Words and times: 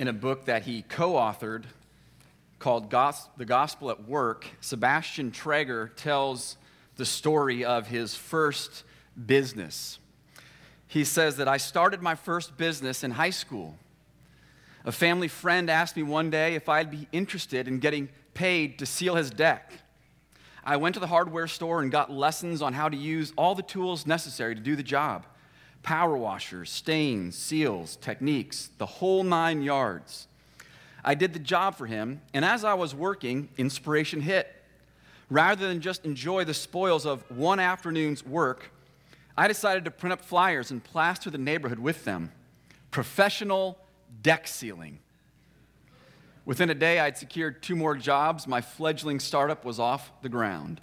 in 0.00 0.08
a 0.08 0.12
book 0.14 0.46
that 0.46 0.62
he 0.62 0.80
co 0.80 1.12
authored 1.12 1.64
called 2.58 2.88
Gos- 2.88 3.28
The 3.36 3.44
Gospel 3.44 3.90
at 3.90 4.08
Work, 4.08 4.46
Sebastian 4.62 5.30
Traeger 5.30 5.92
tells 5.94 6.56
the 6.96 7.04
story 7.04 7.66
of 7.66 7.86
his 7.86 8.14
first 8.14 8.84
business. 9.26 9.98
He 10.88 11.04
says 11.04 11.36
that 11.36 11.48
I 11.48 11.58
started 11.58 12.00
my 12.00 12.14
first 12.14 12.56
business 12.56 13.04
in 13.04 13.10
high 13.10 13.30
school. 13.30 13.76
A 14.86 14.92
family 14.92 15.28
friend 15.28 15.68
asked 15.68 15.98
me 15.98 16.02
one 16.02 16.30
day 16.30 16.54
if 16.54 16.70
I'd 16.70 16.90
be 16.90 17.06
interested 17.12 17.68
in 17.68 17.78
getting 17.78 18.08
paid 18.32 18.78
to 18.78 18.86
seal 18.86 19.16
his 19.16 19.30
deck. 19.30 19.70
I 20.64 20.78
went 20.78 20.94
to 20.94 21.00
the 21.00 21.08
hardware 21.08 21.46
store 21.46 21.82
and 21.82 21.92
got 21.92 22.10
lessons 22.10 22.62
on 22.62 22.72
how 22.72 22.88
to 22.88 22.96
use 22.96 23.34
all 23.36 23.54
the 23.54 23.62
tools 23.62 24.06
necessary 24.06 24.54
to 24.54 24.62
do 24.62 24.76
the 24.76 24.82
job 24.82 25.26
power 25.82 26.16
washers, 26.16 26.70
stains, 26.70 27.36
seals, 27.36 27.96
techniques, 27.96 28.70
the 28.78 28.86
whole 28.86 29.24
nine 29.24 29.62
yards. 29.62 30.26
I 31.04 31.14
did 31.14 31.32
the 31.32 31.38
job 31.38 31.76
for 31.76 31.86
him, 31.86 32.20
and 32.34 32.44
as 32.44 32.64
I 32.64 32.74
was 32.74 32.94
working, 32.94 33.48
inspiration 33.56 34.20
hit. 34.20 34.54
Rather 35.30 35.68
than 35.68 35.80
just 35.80 36.04
enjoy 36.04 36.44
the 36.44 36.54
spoils 36.54 37.06
of 37.06 37.22
one 37.30 37.60
afternoon's 37.60 38.24
work, 38.26 38.70
I 39.36 39.48
decided 39.48 39.84
to 39.84 39.90
print 39.90 40.12
up 40.12 40.20
flyers 40.20 40.70
and 40.70 40.82
plaster 40.82 41.30
the 41.30 41.38
neighborhood 41.38 41.78
with 41.78 42.04
them. 42.04 42.32
Professional 42.90 43.78
deck 44.22 44.48
sealing. 44.48 44.98
Within 46.44 46.68
a 46.68 46.74
day, 46.74 46.98
I'd 46.98 47.16
secured 47.16 47.62
two 47.62 47.76
more 47.76 47.94
jobs. 47.94 48.46
My 48.46 48.60
fledgling 48.60 49.20
startup 49.20 49.64
was 49.64 49.78
off 49.78 50.10
the 50.20 50.28
ground. 50.28 50.80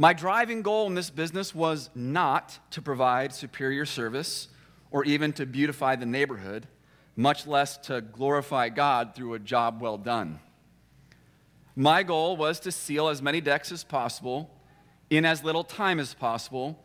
My 0.00 0.14
driving 0.14 0.62
goal 0.62 0.86
in 0.86 0.94
this 0.94 1.10
business 1.10 1.54
was 1.54 1.90
not 1.94 2.58
to 2.70 2.80
provide 2.80 3.34
superior 3.34 3.84
service 3.84 4.48
or 4.90 5.04
even 5.04 5.30
to 5.34 5.44
beautify 5.44 5.94
the 5.94 6.06
neighborhood, 6.06 6.66
much 7.16 7.46
less 7.46 7.76
to 7.76 8.00
glorify 8.00 8.70
God 8.70 9.14
through 9.14 9.34
a 9.34 9.38
job 9.38 9.82
well 9.82 9.98
done. 9.98 10.40
My 11.76 12.02
goal 12.02 12.38
was 12.38 12.60
to 12.60 12.72
seal 12.72 13.08
as 13.08 13.20
many 13.20 13.42
decks 13.42 13.70
as 13.70 13.84
possible 13.84 14.48
in 15.10 15.26
as 15.26 15.44
little 15.44 15.64
time 15.64 16.00
as 16.00 16.14
possible, 16.14 16.82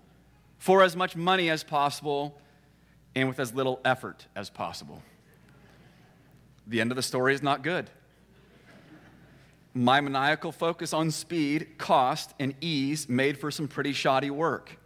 for 0.57 0.83
as 0.83 0.97
much 0.97 1.15
money 1.15 1.49
as 1.49 1.63
possible, 1.63 2.37
and 3.15 3.29
with 3.29 3.39
as 3.39 3.53
little 3.53 3.79
effort 3.85 4.27
as 4.35 4.49
possible. 4.49 5.01
The 6.67 6.81
end 6.81 6.91
of 6.91 6.97
the 6.97 7.01
story 7.01 7.33
is 7.33 7.41
not 7.41 7.63
good. 7.63 7.89
My 9.77 9.99
maniacal 9.99 10.53
focus 10.53 10.93
on 10.93 11.11
speed, 11.11 11.77
cost, 11.77 12.33
and 12.39 12.55
ease 12.61 13.09
made 13.09 13.37
for 13.37 13.51
some 13.51 13.67
pretty 13.67 13.91
shoddy 13.91 14.29
work. 14.29 14.79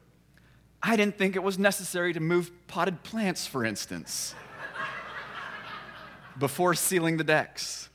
I 0.81 0.96
didn't 0.96 1.16
think 1.16 1.36
it 1.36 1.44
was 1.44 1.59
necessary 1.59 2.12
to 2.14 2.20
move 2.20 2.52
potted 2.68 3.04
plants, 3.04 3.46
for 3.46 3.64
instance, 3.64 4.34
before 6.40 6.73
sealing 6.73 7.18
the 7.18 7.23
decks. 7.23 7.90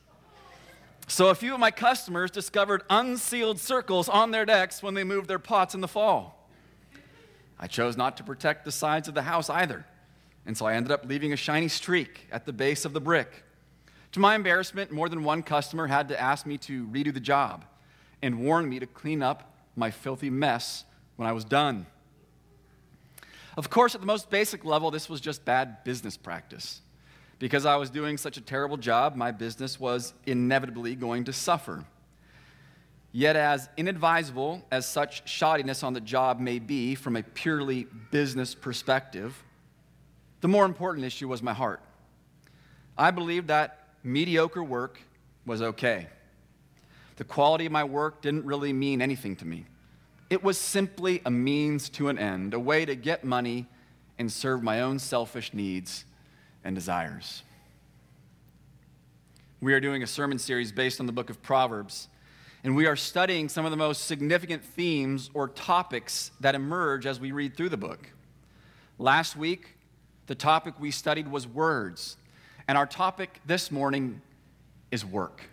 So 1.07 1.27
a 1.27 1.35
few 1.35 1.53
of 1.53 1.59
my 1.59 1.69
customers 1.69 2.31
discovered 2.31 2.83
unsealed 2.89 3.59
circles 3.59 4.07
on 4.07 4.31
their 4.31 4.45
decks 4.45 4.81
when 4.81 4.93
they 4.93 5.03
moved 5.03 5.27
their 5.27 5.37
pots 5.37 5.75
in 5.75 5.81
the 5.81 5.89
fall. 5.89 6.49
I 7.59 7.67
chose 7.67 7.97
not 7.97 8.15
to 8.17 8.23
protect 8.23 8.63
the 8.63 8.71
sides 8.71 9.09
of 9.09 9.15
the 9.15 9.23
house 9.23 9.49
either, 9.49 9.85
and 10.45 10.57
so 10.57 10.65
I 10.65 10.75
ended 10.75 10.93
up 10.93 11.05
leaving 11.05 11.33
a 11.33 11.37
shiny 11.37 11.67
streak 11.67 12.27
at 12.31 12.45
the 12.45 12.53
base 12.53 12.85
of 12.85 12.93
the 12.93 13.01
brick. 13.01 13.44
To 14.15 14.21
my 14.21 14.35
embarrassment, 14.35 14.91
more 14.91 15.09
than 15.09 15.25
one 15.25 15.43
customer 15.43 15.87
had 15.87 16.07
to 16.07 16.17
ask 16.17 16.45
me 16.45 16.57
to 16.59 16.87
redo 16.87 17.13
the 17.13 17.19
job 17.19 17.65
and 18.21 18.39
warn 18.39 18.69
me 18.69 18.79
to 18.79 18.85
clean 18.85 19.21
up 19.21 19.53
my 19.75 19.91
filthy 19.91 20.29
mess 20.29 20.85
when 21.17 21.27
I 21.27 21.33
was 21.33 21.43
done. 21.43 21.85
Of 23.57 23.69
course, 23.69 23.93
at 23.93 23.99
the 23.99 24.07
most 24.07 24.29
basic 24.29 24.63
level, 24.63 24.89
this 24.89 25.09
was 25.09 25.19
just 25.19 25.43
bad 25.43 25.83
business 25.83 26.15
practice. 26.15 26.79
Because 27.39 27.65
I 27.65 27.75
was 27.75 27.89
doing 27.89 28.15
such 28.15 28.37
a 28.37 28.41
terrible 28.41 28.77
job, 28.77 29.17
my 29.17 29.31
business 29.31 29.81
was 29.81 30.13
inevitably 30.25 30.95
going 30.95 31.25
to 31.25 31.33
suffer. 31.33 31.83
Yet, 33.11 33.35
as 33.35 33.67
inadvisable 33.75 34.63
as 34.71 34.87
such 34.87 35.25
shoddiness 35.25 35.83
on 35.83 35.91
the 35.91 35.99
job 35.99 36.39
may 36.39 36.59
be 36.59 36.95
from 36.95 37.17
a 37.17 37.23
purely 37.23 37.85
business 38.11 38.55
perspective, 38.55 39.43
the 40.39 40.47
more 40.47 40.63
important 40.63 41.05
issue 41.05 41.27
was 41.27 41.43
my 41.43 41.53
heart. 41.53 41.81
I 42.97 43.11
believed 43.11 43.49
that 43.49 43.81
mediocre 44.05 44.63
work 44.63 44.99
was 45.45 45.61
okay. 45.61 46.07
The 47.17 47.23
quality 47.23 47.65
of 47.65 47.71
my 47.71 47.83
work 47.83 48.21
didn't 48.21 48.45
really 48.45 48.73
mean 48.73 49.01
anything 49.01 49.35
to 49.37 49.45
me. 49.45 49.65
It 50.29 50.43
was 50.43 50.57
simply 50.57 51.21
a 51.25 51.31
means 51.31 51.89
to 51.89 52.09
an 52.09 52.17
end, 52.17 52.53
a 52.53 52.59
way 52.59 52.85
to 52.85 52.95
get 52.95 53.23
money 53.23 53.67
and 54.17 54.31
serve 54.31 54.63
my 54.63 54.81
own 54.81 54.99
selfish 54.99 55.53
needs 55.53 56.05
and 56.63 56.75
desires. 56.75 57.43
We 59.61 59.73
are 59.73 59.79
doing 59.79 60.03
a 60.03 60.07
sermon 60.07 60.39
series 60.39 60.71
based 60.71 60.99
on 60.99 61.05
the 61.05 61.11
book 61.11 61.29
of 61.29 61.41
Proverbs, 61.41 62.07
and 62.63 62.75
we 62.75 62.87
are 62.87 62.95
studying 62.95 63.49
some 63.49 63.65
of 63.65 63.71
the 63.71 63.77
most 63.77 64.05
significant 64.05 64.63
themes 64.63 65.29
or 65.33 65.47
topics 65.47 66.31
that 66.39 66.55
emerge 66.55 67.05
as 67.05 67.19
we 67.19 67.31
read 67.31 67.55
through 67.55 67.69
the 67.69 67.77
book. 67.77 68.09
Last 68.97 69.35
week, 69.35 69.77
the 70.27 70.35
topic 70.35 70.79
we 70.79 70.91
studied 70.91 71.27
was 71.27 71.47
words, 71.47 72.17
and 72.67 72.77
our 72.77 72.85
topic 72.85 73.41
this 73.45 73.71
morning 73.71 74.21
is 74.91 75.05
work. 75.05 75.49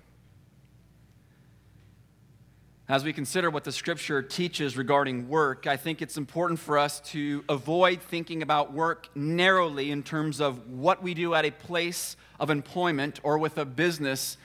As 2.88 3.04
we 3.04 3.12
consider 3.12 3.48
what 3.50 3.64
the 3.64 3.72
scripture 3.72 4.22
teaches 4.22 4.76
regarding 4.76 5.28
work, 5.28 5.66
I 5.66 5.76
think 5.76 6.02
it's 6.02 6.16
important 6.16 6.58
for 6.58 6.78
us 6.78 7.00
to 7.12 7.44
avoid 7.48 8.02
thinking 8.02 8.42
about 8.42 8.72
work 8.72 9.08
narrowly 9.14 9.90
in 9.90 10.02
terms 10.02 10.40
of 10.40 10.68
what 10.68 11.02
we 11.02 11.14
do 11.14 11.34
at 11.34 11.44
a 11.44 11.50
place 11.50 12.16
of 12.40 12.50
employment 12.50 13.20
or 13.22 13.38
with 13.38 13.56
a 13.56 13.64
business 13.64 14.36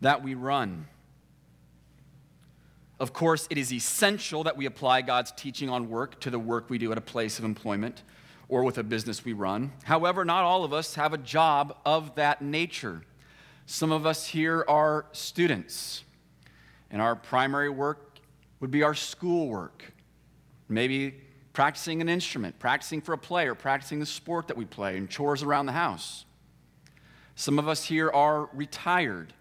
that 0.00 0.22
we 0.22 0.34
run. 0.34 0.86
Of 2.98 3.12
course, 3.12 3.46
it 3.50 3.58
is 3.58 3.72
essential 3.72 4.44
that 4.44 4.56
we 4.56 4.66
apply 4.66 5.02
God's 5.02 5.32
teaching 5.32 5.68
on 5.68 5.88
work 5.88 6.18
to 6.20 6.30
the 6.30 6.38
work 6.38 6.70
we 6.70 6.78
do 6.78 6.92
at 6.92 6.98
a 6.98 7.02
place 7.02 7.38
of 7.38 7.44
employment 7.44 8.02
or 8.52 8.64
with 8.64 8.76
a 8.76 8.82
business 8.82 9.24
we 9.24 9.32
run. 9.32 9.72
However, 9.84 10.26
not 10.26 10.44
all 10.44 10.62
of 10.62 10.74
us 10.74 10.94
have 10.96 11.14
a 11.14 11.18
job 11.18 11.74
of 11.86 12.14
that 12.16 12.42
nature. 12.42 13.00
Some 13.64 13.90
of 13.90 14.04
us 14.04 14.26
here 14.26 14.62
are 14.68 15.06
students, 15.12 16.04
and 16.90 17.00
our 17.00 17.16
primary 17.16 17.70
work 17.70 18.18
would 18.60 18.70
be 18.70 18.82
our 18.82 18.94
schoolwork. 18.94 19.94
Maybe 20.68 21.14
practicing 21.54 22.02
an 22.02 22.10
instrument, 22.10 22.58
practicing 22.58 23.00
for 23.00 23.14
a 23.14 23.18
play, 23.18 23.48
or 23.48 23.54
practicing 23.54 24.00
the 24.00 24.06
sport 24.06 24.48
that 24.48 24.56
we 24.58 24.66
play, 24.66 24.98
and 24.98 25.08
chores 25.08 25.42
around 25.42 25.64
the 25.64 25.72
house. 25.72 26.26
Some 27.34 27.58
of 27.58 27.68
us 27.68 27.86
here 27.86 28.10
are 28.10 28.50
retired, 28.52 29.32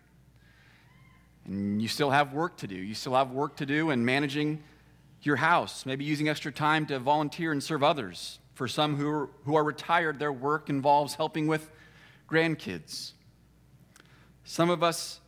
and 1.44 1.82
you 1.82 1.90
still 1.90 2.12
have 2.12 2.32
work 2.32 2.56
to 2.60 2.68
do. 2.68 2.76
You 2.76 2.96
still 2.96 3.16
have 3.16 3.32
work 3.32 3.58
to 3.58 3.66
do 3.66 3.90
in 3.90 4.06
managing 4.06 4.64
your 5.22 5.36
house, 5.36 5.86
maybe 5.86 6.06
using 6.06 6.30
extra 6.30 6.54
time 6.54 6.86
to 6.86 6.98
volunteer 6.98 7.52
and 7.52 7.62
serve 7.62 7.84
others. 7.84 8.38
For 8.62 8.68
some 8.68 8.96
who 8.96 9.10
are, 9.10 9.30
who 9.46 9.56
are 9.56 9.64
retired, 9.64 10.20
their 10.20 10.32
work 10.32 10.70
involves 10.70 11.16
helping 11.16 11.48
with 11.48 11.72
grandkids. 12.30 13.14
Some 14.44 14.70
of 14.70 14.84
us 14.84 15.20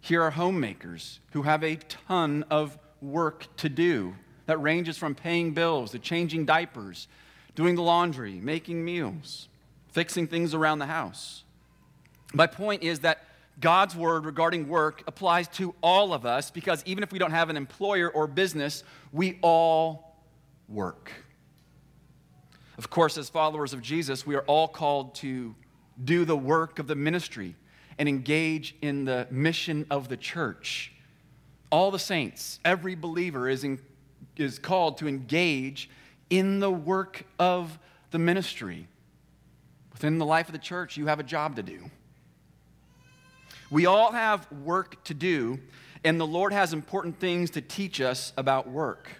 here 0.00 0.22
are 0.22 0.30
homemakers 0.30 1.18
who 1.32 1.42
have 1.42 1.64
a 1.64 1.74
ton 1.74 2.44
of 2.48 2.78
work 3.02 3.48
to 3.56 3.68
do 3.68 4.14
that 4.46 4.62
ranges 4.62 4.96
from 4.96 5.16
paying 5.16 5.52
bills 5.52 5.90
to 5.90 5.98
changing 5.98 6.44
diapers, 6.44 7.08
doing 7.56 7.74
the 7.74 7.82
laundry, 7.82 8.34
making 8.34 8.84
meals, 8.84 9.48
fixing 9.88 10.28
things 10.28 10.54
around 10.54 10.78
the 10.78 10.86
house. 10.86 11.42
My 12.32 12.46
point 12.46 12.84
is 12.84 13.00
that 13.00 13.24
God's 13.58 13.96
word 13.96 14.24
regarding 14.24 14.68
work 14.68 15.02
applies 15.08 15.48
to 15.48 15.74
all 15.82 16.12
of 16.12 16.24
us 16.24 16.52
because 16.52 16.84
even 16.86 17.02
if 17.02 17.10
we 17.10 17.18
don't 17.18 17.32
have 17.32 17.50
an 17.50 17.56
employer 17.56 18.08
or 18.08 18.28
business, 18.28 18.84
we 19.10 19.40
all 19.42 20.14
work. 20.68 21.10
Of 22.80 22.88
course, 22.88 23.18
as 23.18 23.28
followers 23.28 23.74
of 23.74 23.82
Jesus, 23.82 24.26
we 24.26 24.34
are 24.36 24.44
all 24.46 24.66
called 24.66 25.14
to 25.16 25.54
do 26.02 26.24
the 26.24 26.34
work 26.34 26.78
of 26.78 26.86
the 26.86 26.94
ministry 26.94 27.54
and 27.98 28.08
engage 28.08 28.74
in 28.80 29.04
the 29.04 29.26
mission 29.30 29.84
of 29.90 30.08
the 30.08 30.16
church. 30.16 30.90
All 31.68 31.90
the 31.90 31.98
saints, 31.98 32.58
every 32.64 32.94
believer 32.94 33.50
is, 33.50 33.64
in, 33.64 33.80
is 34.38 34.58
called 34.58 34.96
to 34.96 35.08
engage 35.08 35.90
in 36.30 36.58
the 36.58 36.70
work 36.70 37.24
of 37.38 37.78
the 38.12 38.18
ministry. 38.18 38.88
Within 39.92 40.16
the 40.16 40.24
life 40.24 40.46
of 40.46 40.52
the 40.52 40.58
church, 40.58 40.96
you 40.96 41.06
have 41.08 41.20
a 41.20 41.22
job 41.22 41.56
to 41.56 41.62
do. 41.62 41.90
We 43.70 43.84
all 43.84 44.10
have 44.10 44.50
work 44.50 45.04
to 45.04 45.12
do, 45.12 45.60
and 46.02 46.18
the 46.18 46.26
Lord 46.26 46.54
has 46.54 46.72
important 46.72 47.20
things 47.20 47.50
to 47.50 47.60
teach 47.60 48.00
us 48.00 48.32
about 48.38 48.70
work. 48.70 49.19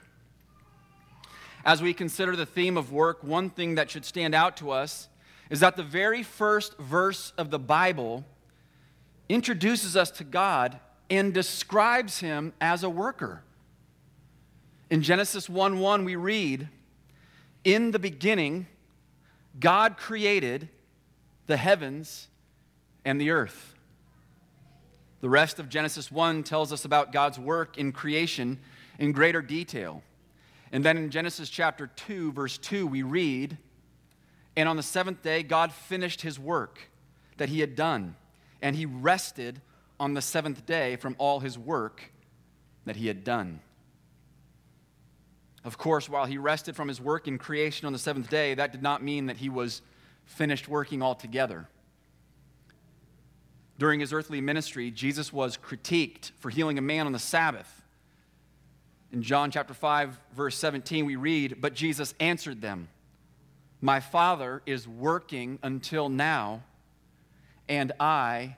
As 1.64 1.82
we 1.82 1.92
consider 1.92 2.36
the 2.36 2.46
theme 2.46 2.76
of 2.76 2.92
work, 2.92 3.22
one 3.22 3.50
thing 3.50 3.74
that 3.74 3.90
should 3.90 4.04
stand 4.04 4.34
out 4.34 4.56
to 4.58 4.70
us 4.70 5.08
is 5.50 5.60
that 5.60 5.76
the 5.76 5.82
very 5.82 6.22
first 6.22 6.76
verse 6.78 7.32
of 7.36 7.50
the 7.50 7.58
Bible 7.58 8.24
introduces 9.28 9.96
us 9.96 10.10
to 10.12 10.24
God 10.24 10.78
and 11.10 11.34
describes 11.34 12.20
him 12.20 12.52
as 12.60 12.82
a 12.82 12.90
worker. 12.90 13.42
In 14.88 15.02
Genesis 15.02 15.48
1 15.48 15.78
1, 15.78 16.04
we 16.04 16.16
read, 16.16 16.68
In 17.64 17.90
the 17.90 17.98
beginning, 17.98 18.66
God 19.58 19.96
created 19.96 20.68
the 21.46 21.56
heavens 21.56 22.28
and 23.04 23.20
the 23.20 23.30
earth. 23.30 23.74
The 25.20 25.28
rest 25.28 25.58
of 25.58 25.68
Genesis 25.68 26.10
1 26.10 26.44
tells 26.44 26.72
us 26.72 26.84
about 26.84 27.12
God's 27.12 27.38
work 27.38 27.76
in 27.76 27.92
creation 27.92 28.58
in 28.98 29.12
greater 29.12 29.42
detail. 29.42 30.02
And 30.72 30.84
then 30.84 30.96
in 30.96 31.10
Genesis 31.10 31.48
chapter 31.48 31.88
2, 31.88 32.32
verse 32.32 32.58
2, 32.58 32.86
we 32.86 33.02
read, 33.02 33.58
And 34.56 34.68
on 34.68 34.76
the 34.76 34.82
seventh 34.82 35.22
day, 35.22 35.42
God 35.42 35.72
finished 35.72 36.22
his 36.22 36.38
work 36.38 36.90
that 37.38 37.48
he 37.48 37.60
had 37.60 37.74
done, 37.74 38.16
and 38.62 38.76
he 38.76 38.86
rested 38.86 39.60
on 39.98 40.14
the 40.14 40.22
seventh 40.22 40.64
day 40.66 40.96
from 40.96 41.16
all 41.18 41.40
his 41.40 41.58
work 41.58 42.12
that 42.84 42.96
he 42.96 43.08
had 43.08 43.24
done. 43.24 43.60
Of 45.64 45.76
course, 45.76 46.08
while 46.08 46.24
he 46.24 46.38
rested 46.38 46.74
from 46.74 46.88
his 46.88 47.00
work 47.00 47.28
in 47.28 47.36
creation 47.36 47.86
on 47.86 47.92
the 47.92 47.98
seventh 47.98 48.30
day, 48.30 48.54
that 48.54 48.72
did 48.72 48.82
not 48.82 49.02
mean 49.02 49.26
that 49.26 49.36
he 49.36 49.48
was 49.48 49.82
finished 50.24 50.68
working 50.68 51.02
altogether. 51.02 51.68
During 53.78 54.00
his 54.00 54.12
earthly 54.12 54.40
ministry, 54.40 54.90
Jesus 54.90 55.32
was 55.32 55.56
critiqued 55.56 56.32
for 56.38 56.50
healing 56.50 56.78
a 56.78 56.82
man 56.82 57.06
on 57.06 57.12
the 57.12 57.18
Sabbath. 57.18 57.79
In 59.12 59.22
John 59.22 59.50
chapter 59.50 59.74
5, 59.74 60.18
verse 60.34 60.56
17, 60.56 61.04
we 61.04 61.16
read, 61.16 61.60
But 61.60 61.74
Jesus 61.74 62.14
answered 62.20 62.60
them, 62.60 62.88
My 63.80 63.98
Father 63.98 64.62
is 64.66 64.86
working 64.86 65.58
until 65.62 66.08
now, 66.08 66.62
and 67.68 67.90
I 67.98 68.56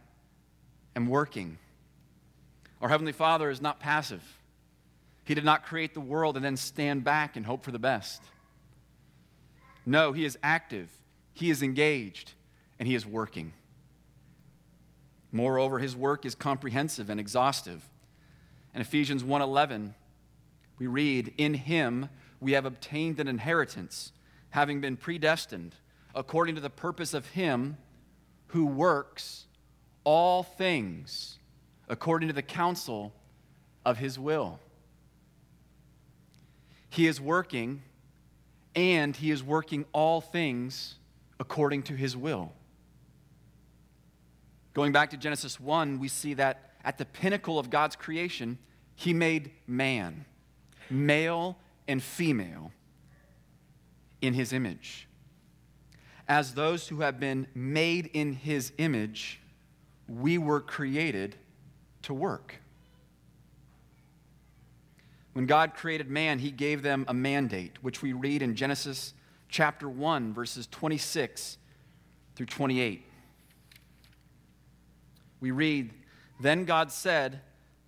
am 0.95 1.07
working. 1.07 1.59
Our 2.83 2.89
Heavenly 2.91 3.13
Father 3.13 3.49
is 3.49 3.63
not 3.63 3.81
passive. 3.81 4.23
He 5.25 5.35
did 5.35 5.45
not 5.45 5.65
create 5.65 5.95
the 5.95 6.01
world 6.01 6.37
and 6.37 6.45
then 6.45 6.57
stand 6.57 7.05
back 7.05 7.37
and 7.37 7.47
hope 7.47 7.65
for 7.65 7.71
the 7.71 7.79
best. 7.79 8.21
No, 9.87 10.13
He 10.13 10.27
is 10.27 10.37
active, 10.43 10.91
He 11.33 11.49
is 11.49 11.63
engaged, 11.63 12.33
and 12.79 12.87
He 12.87 12.95
is 12.95 13.07
working. 13.07 13.55
Moreover, 15.31 15.79
His 15.79 15.97
work 15.97 16.27
is 16.27 16.35
comprehensive 16.35 17.09
and 17.09 17.19
exhaustive. 17.19 17.89
In 18.75 18.83
Ephesians 18.83 19.25
1:11, 19.25 19.95
we 20.83 20.89
read, 20.89 21.33
"In 21.39 21.55
him 21.55 22.09
we 22.41 22.53
have 22.53 22.65
obtained 22.65 23.21
an 23.21 23.29
inheritance, 23.29 24.13
having 24.51 24.81
been 24.81 24.97
predestined 24.97 25.77
according 26.13 26.57
to 26.57 26.61
the 26.61 26.71
purpose 26.71 27.15
of 27.15 27.29
him 27.29 27.77
who 28.49 28.67
works 28.67 29.47
all 30.03 30.43
things 30.43 31.39
according 31.89 32.27
to 32.29 32.33
the 32.33 32.43
counsel 32.43 33.15
of 33.85 33.99
his 33.99 34.19
will." 34.19 34.59
He 36.91 37.07
is 37.07 37.21
working, 37.21 37.85
and 38.75 39.15
He 39.15 39.31
is 39.31 39.45
working 39.45 39.85
all 39.93 40.21
things 40.21 40.97
according 41.39 41.85
to 41.85 41.95
His 41.95 42.17
will. 42.17 42.53
Going 44.75 44.91
back 44.91 45.11
to 45.11 45.17
Genesis 45.17 45.61
1, 45.61 46.01
we 46.01 46.09
see 46.09 46.35
that 46.35 46.75
at 46.83 46.99
the 46.99 47.05
pinnacle 47.05 47.59
of 47.61 47.71
God's 47.71 47.95
creation, 47.95 48.59
He 48.97 49.15
made 49.15 49.53
man, 49.69 50.27
male 50.93 51.57
and 51.89 52.03
female, 52.03 52.73
in 54.21 54.35
His 54.35 54.53
image. 54.53 55.09
As 56.29 56.55
those 56.55 56.89
who 56.89 57.01
have 57.01 57.19
been 57.19 57.47
made 57.55 58.11
in 58.13 58.33
His 58.33 58.73
image, 58.79 59.41
we 60.09 60.39
were 60.39 60.61
created 60.61 61.37
to 62.03 62.15
work. 62.15 62.57
When 65.33 65.47
God 65.47 65.75
created 65.75 66.11
man, 66.11 66.39
he 66.39 66.51
gave 66.51 66.83
them 66.83 67.05
a 67.09 67.15
mandate, 67.15 67.83
which 67.83 68.03
we 68.03 68.13
read 68.13 68.43
in 68.43 68.55
Genesis 68.55 69.15
chapter 69.49 69.89
1, 69.89 70.35
verses 70.35 70.67
26 70.71 71.57
through 72.37 72.47
28. 72.47 73.05
We 75.41 75.51
read, 75.51 75.91
Then 76.41 76.65
God 76.65 76.93
said, 76.93 77.41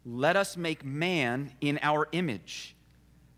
Let 0.06 0.36
us 0.36 0.56
make 0.56 0.84
man 0.84 1.52
in 1.60 1.78
our 1.82 2.08
image, 2.12 2.73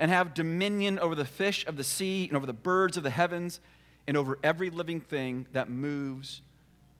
and 0.00 0.10
have 0.10 0.32
dominion 0.32 0.98
over 0.98 1.14
the 1.14 1.26
fish 1.26 1.64
of 1.66 1.76
the 1.76 1.84
sea, 1.84 2.26
and 2.26 2.34
over 2.34 2.46
the 2.46 2.54
birds 2.54 2.96
of 2.96 3.02
the 3.02 3.10
heavens, 3.10 3.60
and 4.08 4.16
over 4.16 4.38
every 4.42 4.70
living 4.70 4.98
thing 4.98 5.46
that 5.52 5.68
moves 5.68 6.40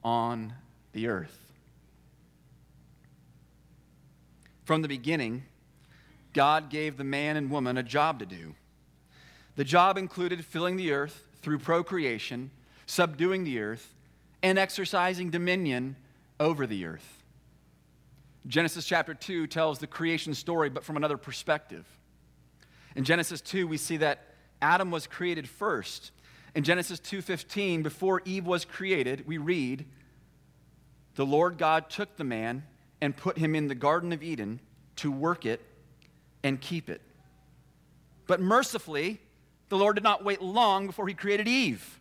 on 0.04 0.52
the 0.92 1.08
earth. 1.08 1.38
From 4.64 4.82
the 4.82 4.88
beginning, 4.88 5.44
God 6.34 6.68
gave 6.68 6.98
the 6.98 7.04
man 7.04 7.38
and 7.38 7.50
woman 7.50 7.78
a 7.78 7.82
job 7.82 8.18
to 8.18 8.26
do. 8.26 8.54
The 9.56 9.64
job 9.64 9.96
included 9.96 10.44
filling 10.44 10.76
the 10.76 10.92
earth 10.92 11.26
through 11.40 11.60
procreation, 11.60 12.50
subduing 12.84 13.44
the 13.44 13.60
earth, 13.60 13.94
and 14.42 14.58
exercising 14.58 15.30
dominion 15.30 15.96
over 16.38 16.66
the 16.66 16.84
earth. 16.84 17.24
Genesis 18.46 18.84
chapter 18.84 19.14
2 19.14 19.46
tells 19.46 19.78
the 19.78 19.86
creation 19.86 20.34
story, 20.34 20.68
but 20.68 20.84
from 20.84 20.98
another 20.98 21.16
perspective. 21.16 21.86
In 22.94 23.04
Genesis 23.04 23.40
2, 23.40 23.66
we 23.66 23.76
see 23.76 23.96
that 23.98 24.34
Adam 24.60 24.90
was 24.90 25.06
created 25.06 25.48
first. 25.48 26.10
In 26.54 26.64
Genesis 26.64 26.98
2:15, 27.00 27.82
before 27.82 28.22
Eve 28.24 28.46
was 28.46 28.64
created, 28.64 29.26
we 29.26 29.38
read, 29.38 29.86
"The 31.14 31.24
Lord 31.24 31.58
God 31.58 31.88
took 31.88 32.16
the 32.16 32.24
man 32.24 32.64
and 33.00 33.16
put 33.16 33.38
him 33.38 33.54
in 33.54 33.68
the 33.68 33.74
garden 33.74 34.12
of 34.12 34.22
Eden 34.22 34.60
to 34.96 35.10
work 35.10 35.46
it 35.46 35.60
and 36.42 36.60
keep 36.60 36.90
it. 36.90 37.00
But 38.26 38.40
mercifully, 38.40 39.20
the 39.68 39.76
Lord 39.76 39.96
did 39.96 40.04
not 40.04 40.24
wait 40.24 40.42
long 40.42 40.86
before 40.86 41.08
he 41.08 41.14
created 41.14 41.48
Eve. 41.48 42.00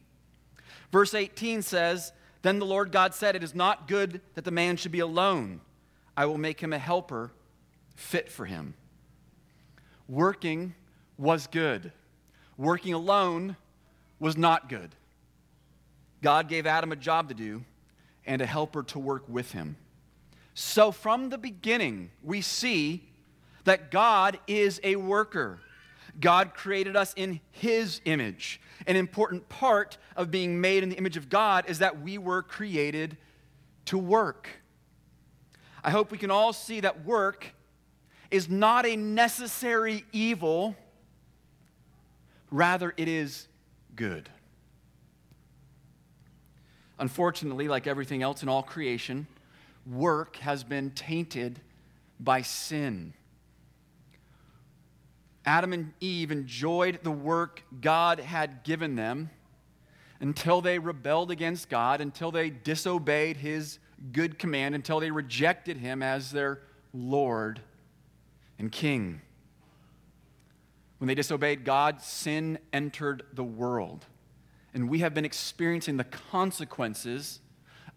Verse 0.92 1.14
18 1.14 1.62
says, 1.62 2.12
Then 2.42 2.60
the 2.60 2.66
Lord 2.66 2.92
God 2.92 3.14
said, 3.14 3.36
It 3.36 3.44
is 3.44 3.56
not 3.56 3.88
good 3.88 4.22
that 4.36 4.44
the 4.44 4.52
man 4.52 4.76
should 4.76 4.92
be 4.92 5.00
alone. 5.00 5.62
I 6.18 6.26
will 6.26 6.38
make 6.38 6.60
him 6.60 6.74
a 6.74 6.78
helper 6.78 7.32
fit 7.96 8.30
for 8.30 8.46
him. 8.46 8.74
Working 10.08 10.76
was 11.20 11.46
good, 11.48 11.92
working 12.58 12.94
alone 12.94 13.56
was 14.20 14.38
not 14.38 14.70
good. 14.70 14.96
God 16.22 16.48
gave 16.48 16.66
Adam 16.66 16.92
a 16.92 16.96
job 16.96 17.30
to 17.30 17.36
do 17.36 17.64
and 18.26 18.42
a 18.42 18.46
helper 18.46 18.84
to 18.84 19.00
work 19.00 19.28
with 19.28 19.52
him. 19.52 19.76
So 20.54 20.92
from 20.92 21.30
the 21.30 21.38
beginning, 21.38 22.12
we 22.24 22.42
see 22.42 23.08
that 23.66 23.92
God 23.92 24.40
is 24.48 24.80
a 24.84 24.96
worker. 24.96 25.60
God 26.20 26.54
created 26.54 26.96
us 26.96 27.14
in 27.16 27.40
His 27.52 28.02
image. 28.06 28.60
An 28.88 28.96
important 28.96 29.48
part 29.48 29.98
of 30.16 30.32
being 30.32 30.60
made 30.60 30.84
in 30.84 30.90
the 30.90 30.98
image 30.98 31.18
of 31.18 31.30
God 31.30 31.66
is 31.70 31.80
that 31.80 32.02
we 32.02 32.18
were 32.18 32.42
created 32.42 33.18
to 33.86 33.98
work. 33.98 34.50
I 35.84 35.92
hope 35.92 36.12
we 36.12 36.18
can 36.18 36.32
all 36.32 36.52
see 36.52 36.82
that 36.82 37.06
work 37.06 37.54
is 38.32 38.50
not 38.50 38.86
a 38.86 38.96
necessary 38.96 40.04
evil, 40.12 40.76
rather, 42.52 42.94
it 42.98 43.08
is 43.08 43.48
good. 43.96 44.30
Unfortunately, 47.00 47.68
like 47.68 47.88
everything 47.88 48.22
else 48.22 48.44
in 48.44 48.50
all 48.50 48.64
creation, 48.64 49.28
work 49.86 50.36
has 50.38 50.64
been 50.64 50.92
tainted 50.92 51.60
by 52.20 52.42
sin. 52.42 53.14
Adam 55.46 55.74
and 55.74 55.94
Eve 56.00 56.32
enjoyed 56.32 57.00
the 57.04 57.12
work 57.12 57.64
God 57.82 58.20
had 58.20 58.64
given 58.64 58.96
them 58.96 59.30
until 60.20 60.60
they 60.62 60.78
rebelled 60.78 61.32
against 61.32 61.70
God, 61.70 62.02
until 62.02 62.32
they 62.32 62.50
disobeyed 62.50 63.38
His 63.38 63.80
good 64.12 64.38
command, 64.38 64.76
until 64.76 65.00
they 65.00 65.12
rejected 65.12 65.78
Him 65.78 66.04
as 66.04 66.32
their 66.32 66.62
Lord 66.94 67.62
and 68.58 68.72
King. 68.72 69.22
When 71.00 71.08
they 71.08 71.16
disobeyed 71.16 71.66
God, 71.66 72.02
sin 72.02 72.60
entered 72.72 73.24
the 73.34 73.44
world. 73.44 74.06
And 74.74 74.90
we 74.90 75.00
have 75.00 75.14
been 75.14 75.26
experiencing 75.26 75.98
the 75.98 76.04
consequences 76.04 77.40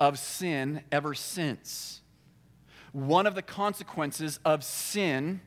of 0.00 0.18
sin 0.18 0.82
ever 0.90 1.12
since. 1.12 2.00
One 2.92 3.26
of 3.26 3.34
the 3.34 3.42
consequences 3.42 4.38
of 4.44 4.64
sin 4.64 5.40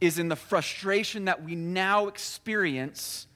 is 0.00 0.18
in 0.18 0.28
the 0.28 0.36
frustration 0.36 1.24
that 1.26 1.42
we 1.42 1.54
now 1.54 2.08
experience 2.08 3.26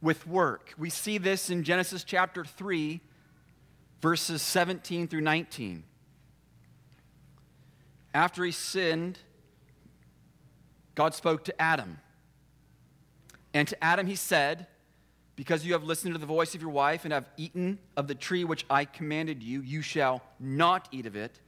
with 0.00 0.26
work. 0.26 0.72
We 0.78 0.90
see 0.90 1.18
this 1.18 1.50
in 1.50 1.64
Genesis 1.64 2.02
chapter 2.02 2.44
3, 2.44 3.00
verses 4.00 4.42
17 4.42 5.08
through 5.08 5.20
19. 5.20 5.84
After 8.14 8.44
he 8.44 8.52
sinned, 8.52 9.18
God 10.94 11.14
spoke 11.14 11.44
to 11.44 11.62
Adam. 11.62 11.98
And 13.58 13.66
to 13.66 13.84
Adam 13.84 14.06
he 14.06 14.14
said, 14.14 14.68
Because 15.34 15.66
you 15.66 15.72
have 15.72 15.82
listened 15.82 16.14
to 16.14 16.20
the 16.20 16.26
voice 16.26 16.54
of 16.54 16.60
your 16.60 16.70
wife 16.70 17.02
and 17.02 17.12
have 17.12 17.28
eaten 17.36 17.80
of 17.96 18.06
the 18.06 18.14
tree 18.14 18.44
which 18.44 18.64
I 18.70 18.84
commanded 18.84 19.42
you, 19.42 19.62
you 19.62 19.82
shall 19.82 20.22
not 20.38 20.86
eat 20.92 21.06
of 21.06 21.16
it. 21.16 21.40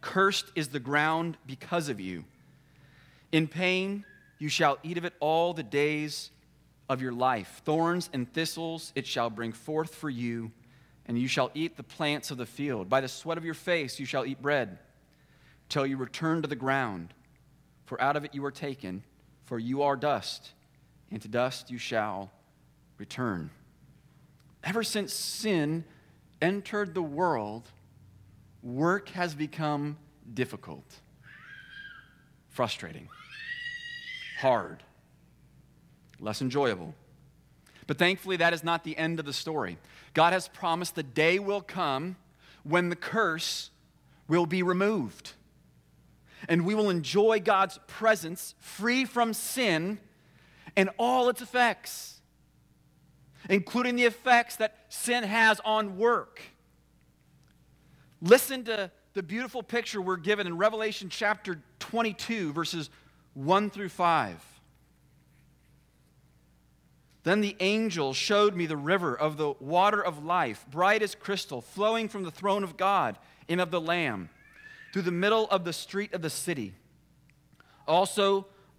Cursed 0.00 0.46
is 0.54 0.68
the 0.68 0.80
ground 0.80 1.36
because 1.46 1.90
of 1.90 2.00
you. 2.00 2.24
In 3.30 3.46
pain 3.46 4.06
you 4.38 4.48
shall 4.48 4.78
eat 4.82 4.96
of 4.96 5.04
it 5.04 5.12
all 5.20 5.52
the 5.52 5.62
days 5.62 6.30
of 6.88 7.02
your 7.02 7.12
life. 7.12 7.60
Thorns 7.66 8.08
and 8.14 8.32
thistles 8.32 8.90
it 8.94 9.06
shall 9.06 9.28
bring 9.28 9.52
forth 9.52 9.94
for 9.94 10.08
you, 10.08 10.52
and 11.04 11.18
you 11.18 11.28
shall 11.28 11.50
eat 11.52 11.76
the 11.76 11.82
plants 11.82 12.30
of 12.30 12.38
the 12.38 12.46
field. 12.46 12.88
By 12.88 13.02
the 13.02 13.08
sweat 13.08 13.36
of 13.36 13.44
your 13.44 13.52
face 13.52 14.00
you 14.00 14.06
shall 14.06 14.24
eat 14.24 14.40
bread, 14.40 14.78
till 15.68 15.84
you 15.84 15.98
return 15.98 16.40
to 16.40 16.48
the 16.48 16.56
ground, 16.56 17.12
for 17.84 18.00
out 18.00 18.16
of 18.16 18.24
it 18.24 18.34
you 18.34 18.42
are 18.46 18.50
taken, 18.50 19.02
for 19.44 19.58
you 19.58 19.82
are 19.82 19.94
dust, 19.94 20.52
and 21.10 21.20
to 21.22 21.28
dust 21.28 21.70
you 21.70 21.78
shall 21.78 22.30
return. 22.98 23.50
Ever 24.62 24.82
since 24.82 25.12
sin 25.12 25.84
entered 26.42 26.94
the 26.94 27.02
world, 27.02 27.68
work 28.62 29.08
has 29.10 29.34
become 29.34 29.96
difficult, 30.34 30.84
frustrating, 32.50 33.08
hard 34.38 34.82
less 36.20 36.42
enjoyable. 36.42 36.94
But 37.86 37.98
thankfully, 37.98 38.36
that 38.36 38.52
is 38.52 38.62
not 38.62 38.84
the 38.84 38.96
end 38.96 39.18
of 39.18 39.26
the 39.26 39.32
story. 39.32 39.78
God 40.14 40.32
has 40.32 40.48
promised 40.48 40.94
the 40.94 41.02
day 41.02 41.38
will 41.38 41.60
come 41.60 42.16
when 42.62 42.88
the 42.88 42.96
curse 42.96 43.70
will 44.28 44.46
be 44.46 44.62
removed. 44.62 45.32
And 46.48 46.64
we 46.64 46.74
will 46.74 46.90
enjoy 46.90 47.40
God's 47.40 47.78
presence 47.86 48.54
free 48.58 49.04
from 49.04 49.34
sin 49.34 49.98
and 50.76 50.90
all 50.98 51.28
its 51.28 51.40
effects, 51.40 52.20
including 53.48 53.96
the 53.96 54.04
effects 54.04 54.56
that 54.56 54.76
sin 54.88 55.24
has 55.24 55.60
on 55.64 55.96
work. 55.96 56.40
Listen 58.22 58.64
to 58.64 58.90
the 59.14 59.22
beautiful 59.22 59.62
picture 59.62 60.00
we're 60.00 60.16
given 60.16 60.46
in 60.46 60.56
Revelation 60.56 61.08
chapter 61.08 61.60
22, 61.78 62.52
verses 62.52 62.90
1 63.34 63.70
through 63.70 63.88
5. 63.88 64.44
Then 67.22 67.40
the 67.40 67.56
angel 67.60 68.14
showed 68.14 68.54
me 68.54 68.66
the 68.66 68.76
river 68.76 69.14
of 69.14 69.36
the 69.36 69.52
water 69.60 70.02
of 70.02 70.24
life, 70.24 70.64
bright 70.70 71.02
as 71.02 71.14
crystal, 71.14 71.60
flowing 71.60 72.08
from 72.08 72.22
the 72.22 72.30
throne 72.30 72.64
of 72.64 72.76
God 72.76 73.18
and 73.48 73.60
of 73.60 73.70
the 73.70 73.80
Lamb, 73.80 74.30
through 74.92 75.02
the 75.02 75.10
middle 75.10 75.46
of 75.50 75.64
the 75.64 75.72
street 75.72 76.14
of 76.14 76.22
the 76.22 76.30
city. 76.30 76.74
Also, 77.86 78.46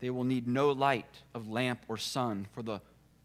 They 0.00 0.10
will 0.10 0.24
need 0.24 0.46
no 0.46 0.70
light 0.70 1.22
of 1.34 1.48
lamp 1.48 1.80
or 1.88 1.96
sun, 1.96 2.46
for 2.52 2.62
the 2.62 2.80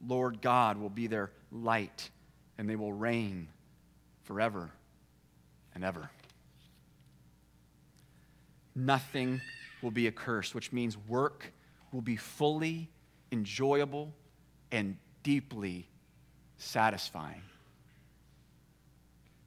Lord 0.05 0.41
God 0.41 0.77
will 0.77 0.89
be 0.89 1.07
their 1.07 1.31
light, 1.51 2.09
and 2.57 2.69
they 2.69 2.75
will 2.75 2.93
reign 2.93 3.47
forever 4.23 4.71
and 5.75 5.83
ever. 5.83 6.09
Nothing 8.75 9.41
will 9.81 9.91
be 9.91 10.07
accursed, 10.07 10.55
which 10.55 10.71
means 10.71 10.97
work 11.07 11.53
will 11.91 12.01
be 12.01 12.15
fully 12.15 12.89
enjoyable 13.31 14.13
and 14.71 14.97
deeply 15.21 15.87
satisfying. 16.57 17.41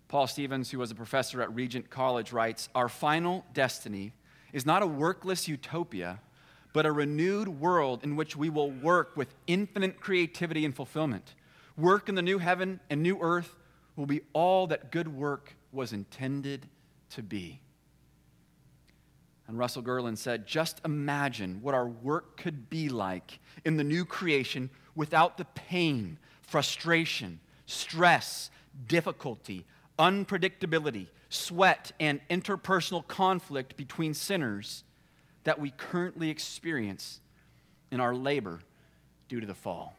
Paul 0.09 0.28
Stevens, 0.28 0.71
who 0.71 0.78
was 0.78 0.92
a 0.92 0.95
professor 0.95 1.42
at 1.42 1.52
Regent 1.54 1.90
College, 1.90 2.33
writes 2.33 2.68
Our 2.75 2.88
final 2.88 3.45
destiny 3.52 4.12
is 4.52 4.64
not 4.64 4.83
a 4.83 4.87
workless 4.87 5.49
utopia, 5.49 6.21
but 6.76 6.85
a 6.85 6.92
renewed 6.92 7.49
world 7.49 8.04
in 8.04 8.16
which 8.16 8.37
we 8.37 8.50
will 8.50 8.71
work 8.71 9.16
with 9.16 9.35
infinite 9.47 9.99
creativity 9.99 10.62
and 10.62 10.76
fulfillment. 10.76 11.35
Work 11.75 12.11
in 12.11 12.16
the 12.16 12.21
new 12.21 12.37
heaven 12.37 12.80
and 12.90 13.02
new 13.02 13.18
earth 13.23 13.56
will 13.97 14.04
be 14.04 14.21
all 14.35 14.66
that 14.66 14.92
good 14.92 15.09
work 15.09 15.56
was 15.73 15.95
intended 15.95 16.68
to 17.09 17.23
be. 17.23 17.62
And 19.49 19.56
Russell 19.56 19.83
Gehrlein 19.83 20.18
said, 20.18 20.47
Just 20.47 20.83
imagine 20.85 21.62
what 21.62 21.75
our 21.75 21.88
work 21.88 22.37
could 22.37 22.68
be 22.68 22.90
like 22.90 23.40
in 23.64 23.78
the 23.78 23.85
new 23.85 24.04
creation 24.04 24.68
without 24.95 25.38
the 25.38 25.47
pain, 25.47 26.18
frustration, 26.42 27.40
stress, 27.64 28.50
difficulty, 28.87 29.64
unpredictability, 29.99 31.06
sweat, 31.30 31.92
and 31.99 32.21
interpersonal 32.28 33.06
conflict 33.06 33.78
between 33.78 34.12
sinners 34.12 34.85
that 35.46 35.58
we 35.58 35.70
currently 35.70 36.30
experience 36.30 37.20
in 37.90 38.00
our 38.00 38.14
labor 38.14 38.60
due 39.28 39.40
to 39.40 39.46
the 39.46 39.54
fall. 39.54 39.96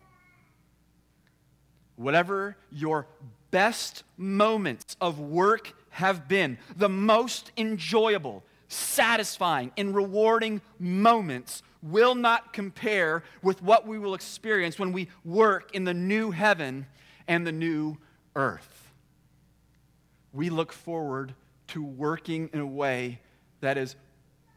Whatever 1.95 2.55
your 2.71 3.07
best 3.49 4.03
moments 4.17 4.95
of 5.01 5.19
work 5.19 5.73
have 5.89 6.27
been, 6.27 6.57
the 6.75 6.89
most 6.89 7.51
enjoyable, 7.57 8.43
satisfying, 8.67 9.71
and 9.77 9.95
rewarding 9.95 10.61
moments 10.79 11.63
will 11.81 12.13
not 12.13 12.53
compare 12.53 13.23
with 13.41 13.61
what 13.63 13.87
we 13.87 13.97
will 13.97 14.13
experience 14.13 14.77
when 14.77 14.91
we 14.91 15.07
work 15.25 15.73
in 15.73 15.83
the 15.83 15.93
new 15.93 16.31
heaven 16.31 16.85
and 17.27 17.47
the 17.47 17.51
new 17.51 17.97
earth 18.35 18.77
we 20.37 20.51
look 20.51 20.71
forward 20.71 21.33
to 21.67 21.83
working 21.83 22.49
in 22.53 22.59
a 22.59 22.65
way 22.65 23.19
that 23.61 23.77
is 23.77 23.95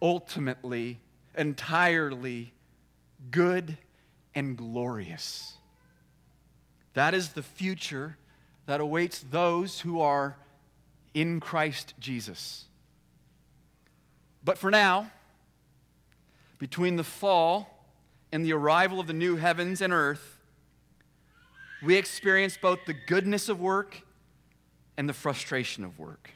ultimately, 0.02 1.00
entirely 1.36 2.52
good 3.30 3.78
and 4.34 4.56
glorious. 4.56 5.54
That 6.94 7.14
is 7.14 7.30
the 7.30 7.42
future 7.42 8.16
that 8.66 8.80
awaits 8.80 9.20
those 9.30 9.80
who 9.80 10.00
are 10.00 10.36
in 11.14 11.40
Christ 11.40 11.94
Jesus. 11.98 12.66
But 14.44 14.58
for 14.58 14.70
now, 14.70 15.10
between 16.58 16.96
the 16.96 17.04
fall 17.04 17.86
and 18.32 18.44
the 18.44 18.52
arrival 18.52 19.00
of 19.00 19.06
the 19.06 19.12
new 19.12 19.36
heavens 19.36 19.80
and 19.80 19.92
earth, 19.92 20.38
we 21.82 21.96
experience 21.96 22.56
both 22.60 22.78
the 22.86 22.94
goodness 22.94 23.48
of 23.48 23.60
work 23.60 24.02
and 24.96 25.08
the 25.08 25.12
frustration 25.14 25.82
of 25.84 25.98
work. 25.98 26.30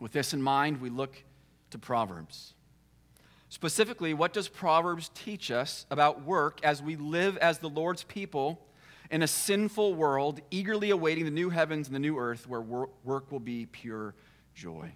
With 0.00 0.12
this 0.12 0.34
in 0.34 0.42
mind, 0.42 0.80
we 0.80 0.90
look 0.90 1.22
to 1.74 1.78
Proverbs. 1.78 2.54
Specifically, 3.48 4.14
what 4.14 4.32
does 4.32 4.46
Proverbs 4.46 5.10
teach 5.12 5.50
us 5.50 5.86
about 5.90 6.22
work 6.22 6.60
as 6.62 6.80
we 6.80 6.94
live 6.94 7.36
as 7.38 7.58
the 7.58 7.68
Lord's 7.68 8.04
people 8.04 8.64
in 9.10 9.22
a 9.22 9.26
sinful 9.26 9.94
world, 9.94 10.40
eagerly 10.52 10.90
awaiting 10.90 11.24
the 11.24 11.32
new 11.32 11.50
heavens 11.50 11.88
and 11.88 11.94
the 11.94 12.00
new 12.00 12.16
earth 12.16 12.48
where 12.48 12.60
work 12.60 13.32
will 13.32 13.40
be 13.40 13.66
pure 13.66 14.14
joy? 14.54 14.92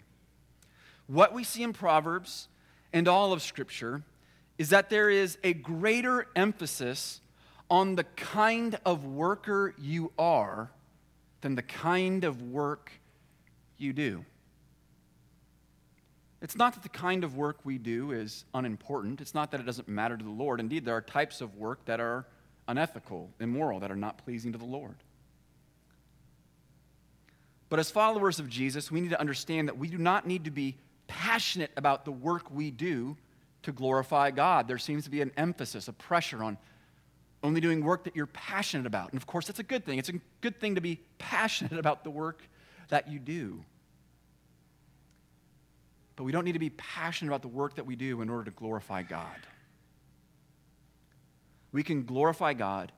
What 1.08 1.34
we 1.34 1.42
see 1.42 1.64
in 1.64 1.72
Proverbs 1.72 2.46
and 2.92 3.08
all 3.08 3.32
of 3.32 3.42
Scripture 3.42 4.04
is 4.56 4.68
that 4.68 4.88
there 4.88 5.10
is 5.10 5.36
a 5.42 5.54
greater 5.54 6.28
emphasis 6.36 7.20
on 7.68 7.96
the 7.96 8.04
kind 8.04 8.78
of 8.86 9.04
worker 9.04 9.74
you 9.78 10.12
are 10.16 10.70
than 11.40 11.56
the 11.56 11.62
kind 11.62 12.22
of 12.22 12.40
work 12.40 12.92
you 13.78 13.92
do. 13.92 14.24
It's 16.40 16.56
not 16.56 16.74
that 16.74 16.82
the 16.82 16.88
kind 16.88 17.24
of 17.24 17.36
work 17.36 17.58
we 17.64 17.78
do 17.78 18.12
is 18.12 18.44
unimportant. 18.54 19.20
It's 19.20 19.34
not 19.34 19.50
that 19.50 19.60
it 19.60 19.64
doesn't 19.64 19.88
matter 19.88 20.16
to 20.16 20.24
the 20.24 20.30
Lord. 20.30 20.60
Indeed, 20.60 20.84
there 20.84 20.94
are 20.94 21.00
types 21.00 21.40
of 21.40 21.56
work 21.56 21.84
that 21.86 22.00
are 22.00 22.26
unethical, 22.68 23.30
immoral, 23.40 23.80
that 23.80 23.90
are 23.90 23.96
not 23.96 24.18
pleasing 24.18 24.52
to 24.52 24.58
the 24.58 24.64
Lord. 24.64 24.96
But 27.68 27.80
as 27.80 27.90
followers 27.90 28.38
of 28.38 28.48
Jesus, 28.48 28.90
we 28.90 29.00
need 29.00 29.10
to 29.10 29.20
understand 29.20 29.68
that 29.68 29.76
we 29.76 29.88
do 29.88 29.98
not 29.98 30.26
need 30.26 30.44
to 30.44 30.50
be 30.50 30.76
passionate 31.06 31.72
about 31.76 32.04
the 32.04 32.12
work 32.12 32.50
we 32.50 32.70
do 32.70 33.16
to 33.62 33.72
glorify 33.72 34.30
God. 34.30 34.68
There 34.68 34.78
seems 34.78 35.04
to 35.04 35.10
be 35.10 35.20
an 35.20 35.32
emphasis, 35.36 35.88
a 35.88 35.92
pressure 35.92 36.42
on 36.42 36.56
only 37.42 37.60
doing 37.60 37.84
work 37.84 38.04
that 38.04 38.16
you're 38.16 38.26
passionate 38.26 38.86
about. 38.86 39.10
And 39.12 39.20
of 39.20 39.26
course, 39.26 39.46
that's 39.46 39.58
a 39.58 39.64
good 39.64 39.84
thing. 39.84 39.98
It's 39.98 40.08
a 40.08 40.20
good 40.40 40.60
thing 40.60 40.76
to 40.76 40.80
be 40.80 41.00
passionate 41.18 41.72
about 41.78 42.04
the 42.04 42.10
work 42.10 42.42
that 42.88 43.08
you 43.08 43.18
do. 43.18 43.64
But 46.18 46.24
we 46.24 46.32
don't 46.32 46.44
need 46.44 46.54
to 46.54 46.58
be 46.58 46.70
passionate 46.70 47.30
about 47.30 47.42
the 47.42 47.48
work 47.48 47.76
that 47.76 47.86
we 47.86 47.94
do 47.94 48.22
in 48.22 48.28
order 48.28 48.46
to 48.46 48.50
glorify 48.50 49.04
God. 49.04 49.36
we 51.70 51.84
can 51.84 52.04
glorify 52.04 52.54
God 52.54 52.90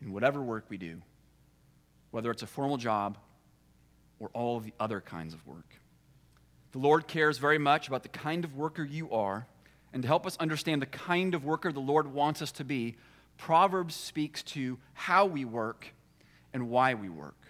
in 0.00 0.10
whatever 0.10 0.40
work 0.40 0.64
we 0.70 0.78
do, 0.78 1.02
whether 2.10 2.30
it's 2.30 2.42
a 2.42 2.46
formal 2.46 2.78
job 2.78 3.18
or 4.18 4.30
all 4.32 4.56
of 4.56 4.64
the 4.64 4.72
other 4.80 5.02
kinds 5.02 5.34
of 5.34 5.46
work. 5.46 5.78
The 6.72 6.78
Lord 6.78 7.06
cares 7.06 7.36
very 7.36 7.58
much 7.58 7.86
about 7.86 8.02
the 8.02 8.08
kind 8.08 8.46
of 8.46 8.56
worker 8.56 8.82
you 8.82 9.10
are, 9.10 9.46
and 9.92 10.02
to 10.02 10.06
help 10.08 10.26
us 10.26 10.38
understand 10.38 10.80
the 10.80 10.86
kind 10.86 11.34
of 11.34 11.44
worker 11.44 11.70
the 11.70 11.80
Lord 11.80 12.14
wants 12.14 12.40
us 12.40 12.52
to 12.52 12.64
be, 12.64 12.96
Proverbs 13.36 13.94
speaks 13.94 14.42
to 14.44 14.78
how 14.94 15.26
we 15.26 15.44
work 15.44 15.88
and 16.54 16.70
why 16.70 16.94
we 16.94 17.10
work. 17.10 17.47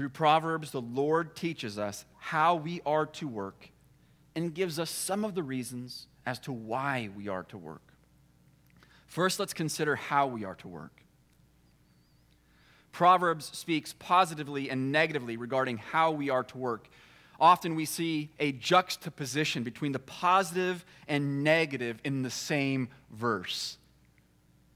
Through 0.00 0.08
Proverbs, 0.08 0.70
the 0.70 0.80
Lord 0.80 1.36
teaches 1.36 1.78
us 1.78 2.06
how 2.16 2.54
we 2.54 2.80
are 2.86 3.04
to 3.04 3.28
work 3.28 3.68
and 4.34 4.54
gives 4.54 4.78
us 4.78 4.88
some 4.88 5.26
of 5.26 5.34
the 5.34 5.42
reasons 5.42 6.06
as 6.24 6.38
to 6.38 6.52
why 6.52 7.10
we 7.14 7.28
are 7.28 7.42
to 7.42 7.58
work. 7.58 7.82
First, 9.06 9.38
let's 9.38 9.52
consider 9.52 9.96
how 9.96 10.26
we 10.26 10.42
are 10.42 10.54
to 10.54 10.68
work. 10.68 11.02
Proverbs 12.92 13.50
speaks 13.52 13.92
positively 13.92 14.70
and 14.70 14.90
negatively 14.90 15.36
regarding 15.36 15.76
how 15.76 16.12
we 16.12 16.30
are 16.30 16.44
to 16.44 16.56
work. 16.56 16.88
Often 17.38 17.74
we 17.74 17.84
see 17.84 18.30
a 18.38 18.52
juxtaposition 18.52 19.64
between 19.64 19.92
the 19.92 19.98
positive 19.98 20.82
and 21.08 21.44
negative 21.44 21.98
in 22.04 22.22
the 22.22 22.30
same 22.30 22.88
verse. 23.10 23.76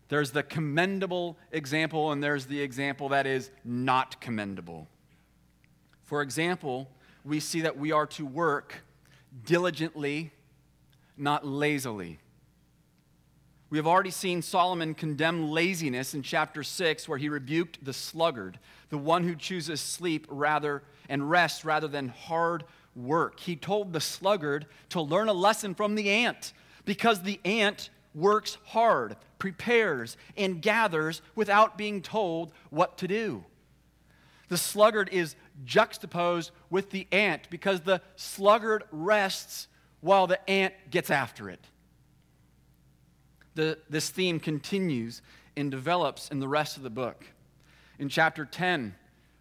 There's 0.09 0.33
the 0.33 0.43
commendable 0.43 1.39
example, 1.51 2.13
and 2.13 2.23
there's 2.23 2.45
the 2.45 2.61
example 2.61 3.09
that 3.09 3.27
is 3.27 3.51
not 3.65 4.21
commendable. 4.21 4.87
For 6.15 6.23
example, 6.23 6.89
we 7.25 7.41
see 7.41 7.63
that 7.63 7.77
we 7.77 7.91
are 7.91 8.07
to 8.07 8.25
work 8.25 8.85
diligently, 9.45 10.31
not 11.17 11.45
lazily. 11.45 12.21
We 13.69 13.79
have 13.79 13.89
already 13.89 14.13
seen 14.13 14.41
Solomon 14.41 14.95
condemn 14.95 15.51
laziness 15.51 16.15
in 16.15 16.23
chapter 16.23 16.63
6, 16.63 17.09
where 17.09 17.19
he 17.19 17.29
rebuked 17.29 17.85
the 17.85 17.93
sluggard, 17.93 18.61
the 18.91 18.97
one 18.97 19.25
who 19.25 19.35
chooses 19.35 19.81
sleep 19.81 20.29
rather 20.31 20.85
and 21.09 21.29
rest 21.29 21.65
rather 21.65 21.89
than 21.89 22.11
hard 22.11 22.63
work. 22.95 23.41
He 23.41 23.57
told 23.57 23.93
the 23.93 24.01
sluggard 24.01 24.67
to 24.91 25.01
learn 25.01 25.29
a 25.29 25.33
lesson 25.33 25.75
from 25.75 25.97
the 25.97 26.11
ant, 26.11 26.53
because 26.85 27.23
the 27.23 27.41
ant 27.45 27.91
works 28.15 28.57
hard, 28.67 29.17
prepares, 29.41 30.17
and 30.37 30.63
gathers 30.63 31.23
without 31.35 31.77
being 31.77 32.03
told 32.03 32.53
what 32.71 32.99
to 32.99 33.09
do. 33.09 33.45
The 34.49 34.59
sluggard 34.59 35.09
is 35.11 35.35
juxtaposed 35.65 36.51
with 36.71 36.91
the 36.91 37.07
ant 37.13 37.49
because 37.51 37.81
the 37.81 38.01
sluggard 38.17 38.85
rests 38.91 39.69
while 40.01 40.27
the 40.27 40.51
ant 40.51 40.75
gets 40.91 41.11
after 41.11 41.49
it. 41.49 41.61
The, 43.55 43.79
this 43.89 44.11
theme 44.11 44.41
continues 44.41 45.23
and 45.57 45.71
develops 45.71 46.29
in 46.29 46.41
the 46.41 46.49
rest 46.49 46.77
of 46.77 46.83
the 46.83 46.91
book. 46.91 47.25
In 47.99 48.09
chapter 48.09 48.45
10, 48.45 48.95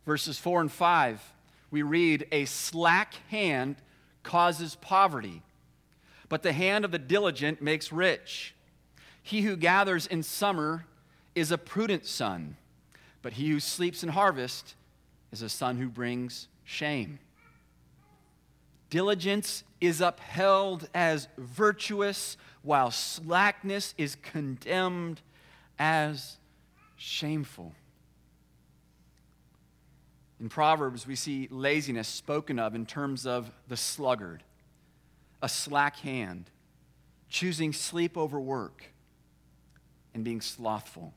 verses 0.05 0.37
4 0.37 0.61
and 0.61 0.71
5, 0.71 1.33
we 1.71 1.81
read, 1.81 2.27
A 2.31 2.45
slack 2.45 3.15
hand 3.29 3.77
causes 4.21 4.75
poverty, 4.75 5.41
but 6.29 6.43
the 6.43 6.53
hand 6.53 6.85
of 6.85 6.91
the 6.91 6.99
diligent 6.99 7.61
makes 7.61 7.91
rich. 7.91 8.53
He 9.23 9.41
who 9.41 9.55
gathers 9.55 10.05
in 10.05 10.21
summer 10.21 10.85
is 11.33 11.51
a 11.51 11.57
prudent 11.57 12.05
son, 12.05 12.57
but 13.23 13.33
he 13.33 13.49
who 13.49 13.59
sleeps 13.59 14.03
in 14.03 14.09
harvest 14.09 14.75
is 15.33 15.41
a 15.41 15.49
son 15.49 15.77
who 15.77 15.89
brings 15.89 16.47
shame. 16.63 17.17
Diligence 18.91 19.63
is 19.81 19.99
upheld 19.99 20.87
as 20.93 21.27
virtuous, 21.39 22.37
while 22.61 22.91
slackness 22.91 23.95
is 23.97 24.15
condemned 24.21 25.21
as 25.79 26.37
shameful. 26.95 27.73
In 30.39 30.49
Proverbs, 30.49 31.07
we 31.07 31.15
see 31.15 31.47
laziness 31.49 32.07
spoken 32.07 32.59
of 32.59 32.75
in 32.75 32.85
terms 32.85 33.25
of 33.25 33.49
the 33.67 33.77
sluggard, 33.77 34.43
a 35.41 35.49
slack 35.49 35.97
hand, 35.97 36.51
choosing 37.27 37.73
sleep 37.73 38.19
over 38.19 38.39
work, 38.39 38.83
and 40.13 40.23
being 40.23 40.41
slothful. 40.41 41.15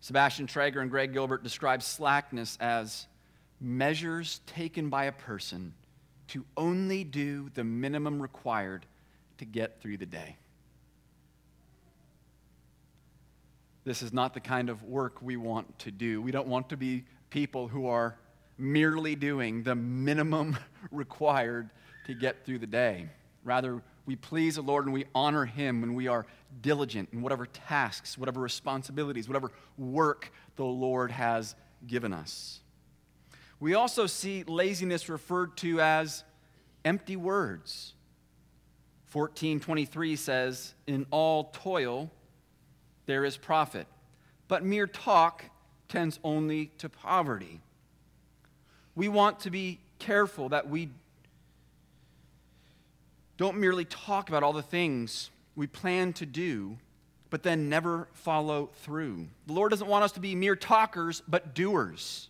Sebastian 0.00 0.46
Traeger 0.46 0.80
and 0.80 0.90
Greg 0.90 1.12
Gilbert 1.12 1.42
describe 1.42 1.82
slackness 1.82 2.56
as 2.60 3.06
measures 3.60 4.40
taken 4.46 4.88
by 4.88 5.04
a 5.04 5.12
person 5.12 5.74
to 6.28 6.44
only 6.56 7.04
do 7.04 7.50
the 7.54 7.64
minimum 7.64 8.20
required 8.20 8.86
to 9.38 9.44
get 9.44 9.80
through 9.80 9.98
the 9.98 10.06
day. 10.06 10.36
This 13.84 14.02
is 14.02 14.12
not 14.12 14.34
the 14.34 14.40
kind 14.40 14.70
of 14.70 14.82
work 14.84 15.20
we 15.20 15.36
want 15.36 15.78
to 15.80 15.90
do. 15.90 16.22
We 16.22 16.30
don't 16.30 16.48
want 16.48 16.68
to 16.70 16.76
be 16.76 17.04
people 17.30 17.68
who 17.68 17.86
are 17.86 18.16
merely 18.58 19.14
doing 19.14 19.62
the 19.62 19.74
minimum 19.74 20.56
required 20.90 21.70
to 22.06 22.14
get 22.14 22.44
through 22.44 22.58
the 22.58 22.66
day. 22.66 23.08
Rather, 23.44 23.82
we 24.10 24.16
please 24.16 24.56
the 24.56 24.62
Lord 24.62 24.86
and 24.86 24.92
we 24.92 25.04
honor 25.14 25.44
Him 25.44 25.80
when 25.82 25.94
we 25.94 26.08
are 26.08 26.26
diligent 26.62 27.10
in 27.12 27.22
whatever 27.22 27.46
tasks, 27.46 28.18
whatever 28.18 28.40
responsibilities, 28.40 29.28
whatever 29.28 29.52
work 29.78 30.32
the 30.56 30.64
Lord 30.64 31.12
has 31.12 31.54
given 31.86 32.12
us. 32.12 32.58
We 33.60 33.74
also 33.74 34.08
see 34.08 34.42
laziness 34.42 35.08
referred 35.08 35.56
to 35.58 35.80
as 35.80 36.24
empty 36.84 37.14
words. 37.14 37.94
1423 39.12 40.16
says, 40.16 40.74
In 40.88 41.06
all 41.12 41.44
toil 41.52 42.10
there 43.06 43.24
is 43.24 43.36
profit, 43.36 43.86
but 44.48 44.64
mere 44.64 44.88
talk 44.88 45.44
tends 45.88 46.18
only 46.24 46.72
to 46.78 46.88
poverty. 46.88 47.60
We 48.96 49.06
want 49.06 49.38
to 49.40 49.50
be 49.52 49.78
careful 50.00 50.48
that 50.48 50.68
we 50.68 50.88
don't 53.40 53.56
merely 53.56 53.86
talk 53.86 54.28
about 54.28 54.42
all 54.42 54.52
the 54.52 54.60
things 54.60 55.30
we 55.56 55.66
plan 55.66 56.12
to 56.12 56.26
do, 56.26 56.76
but 57.30 57.42
then 57.42 57.70
never 57.70 58.06
follow 58.12 58.68
through. 58.82 59.26
The 59.46 59.54
Lord 59.54 59.70
doesn't 59.70 59.88
want 59.88 60.04
us 60.04 60.12
to 60.12 60.20
be 60.20 60.34
mere 60.34 60.54
talkers, 60.54 61.22
but 61.26 61.54
doers. 61.54 62.28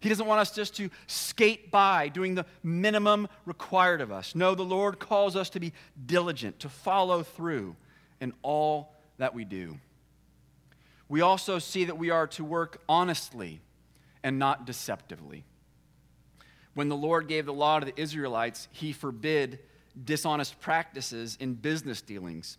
He 0.00 0.08
doesn't 0.08 0.26
want 0.26 0.40
us 0.40 0.52
just 0.52 0.74
to 0.76 0.88
skate 1.08 1.70
by 1.70 2.08
doing 2.08 2.34
the 2.34 2.46
minimum 2.62 3.28
required 3.44 4.00
of 4.00 4.10
us. 4.10 4.34
No, 4.34 4.54
the 4.54 4.62
Lord 4.62 4.98
calls 4.98 5.36
us 5.36 5.50
to 5.50 5.60
be 5.60 5.74
diligent, 6.06 6.60
to 6.60 6.70
follow 6.70 7.22
through 7.22 7.76
in 8.22 8.32
all 8.40 8.94
that 9.18 9.34
we 9.34 9.44
do. 9.44 9.78
We 11.06 11.20
also 11.20 11.58
see 11.58 11.84
that 11.84 11.98
we 11.98 12.08
are 12.08 12.28
to 12.28 12.42
work 12.42 12.80
honestly 12.88 13.60
and 14.22 14.38
not 14.38 14.64
deceptively. 14.64 15.44
When 16.72 16.88
the 16.88 16.96
Lord 16.96 17.28
gave 17.28 17.44
the 17.44 17.52
law 17.52 17.78
to 17.78 17.84
the 17.84 18.00
Israelites, 18.00 18.68
he 18.72 18.94
forbid 18.94 19.58
dishonest 20.04 20.60
practices 20.60 21.36
in 21.40 21.54
business 21.54 22.00
dealings 22.02 22.58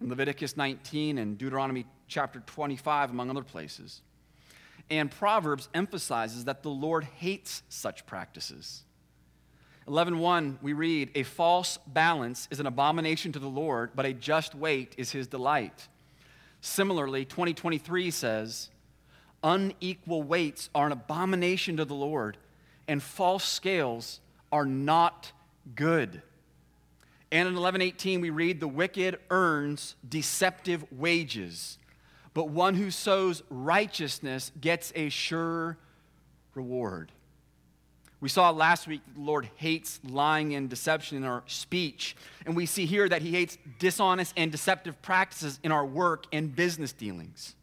in 0.00 0.08
Leviticus 0.08 0.56
19 0.56 1.18
and 1.18 1.36
Deuteronomy 1.36 1.84
chapter 2.08 2.40
25, 2.40 3.10
among 3.10 3.30
other 3.30 3.42
places. 3.42 4.02
And 4.90 5.10
Proverbs 5.10 5.68
emphasizes 5.74 6.44
that 6.46 6.62
the 6.62 6.70
Lord 6.70 7.04
hates 7.04 7.62
such 7.68 8.06
practices. 8.06 8.84
11:1 9.86 10.58
we 10.62 10.72
read 10.72 11.10
a 11.14 11.22
false 11.22 11.78
balance 11.86 12.48
is 12.50 12.60
an 12.60 12.66
abomination 12.66 13.32
to 13.32 13.38
the 13.38 13.48
Lord 13.48 13.90
but 13.94 14.04
a 14.04 14.12
just 14.12 14.54
weight 14.54 14.94
is 14.98 15.10
his 15.10 15.26
delight. 15.26 15.88
Similarly 16.60 17.24
2023 17.24 18.10
says 18.10 18.70
unequal 19.42 20.22
weights 20.22 20.68
are 20.74 20.86
an 20.86 20.92
abomination 20.92 21.76
to 21.78 21.84
the 21.84 21.94
Lord 21.94 22.36
and 22.86 23.02
false 23.02 23.44
scales 23.44 24.20
are 24.52 24.66
not 24.66 25.32
good. 25.74 26.22
And 27.32 27.46
in 27.48 27.54
11:18 27.54 28.20
we 28.20 28.30
read 28.30 28.60
the 28.60 28.68
wicked 28.68 29.20
earns 29.30 29.94
deceptive 30.08 30.84
wages, 30.90 31.78
but 32.34 32.48
one 32.48 32.74
who 32.74 32.90
sows 32.90 33.42
righteousness 33.50 34.50
gets 34.60 34.92
a 34.96 35.08
sure 35.08 35.78
reward. 36.54 37.12
We 38.20 38.28
saw 38.28 38.50
last 38.50 38.86
week 38.86 39.00
the 39.14 39.20
Lord 39.20 39.48
hates 39.56 40.00
lying 40.04 40.54
and 40.54 40.68
deception 40.68 41.16
in 41.16 41.24
our 41.24 41.42
speech, 41.46 42.16
and 42.44 42.54
we 42.54 42.66
see 42.66 42.84
here 42.84 43.08
that 43.08 43.22
he 43.22 43.30
hates 43.30 43.56
dishonest 43.78 44.34
and 44.36 44.52
deceptive 44.52 45.00
practices 45.00 45.58
in 45.62 45.72
our 45.72 45.86
work 45.86 46.26
and 46.32 46.54
business 46.54 46.92
dealings. 46.92 47.54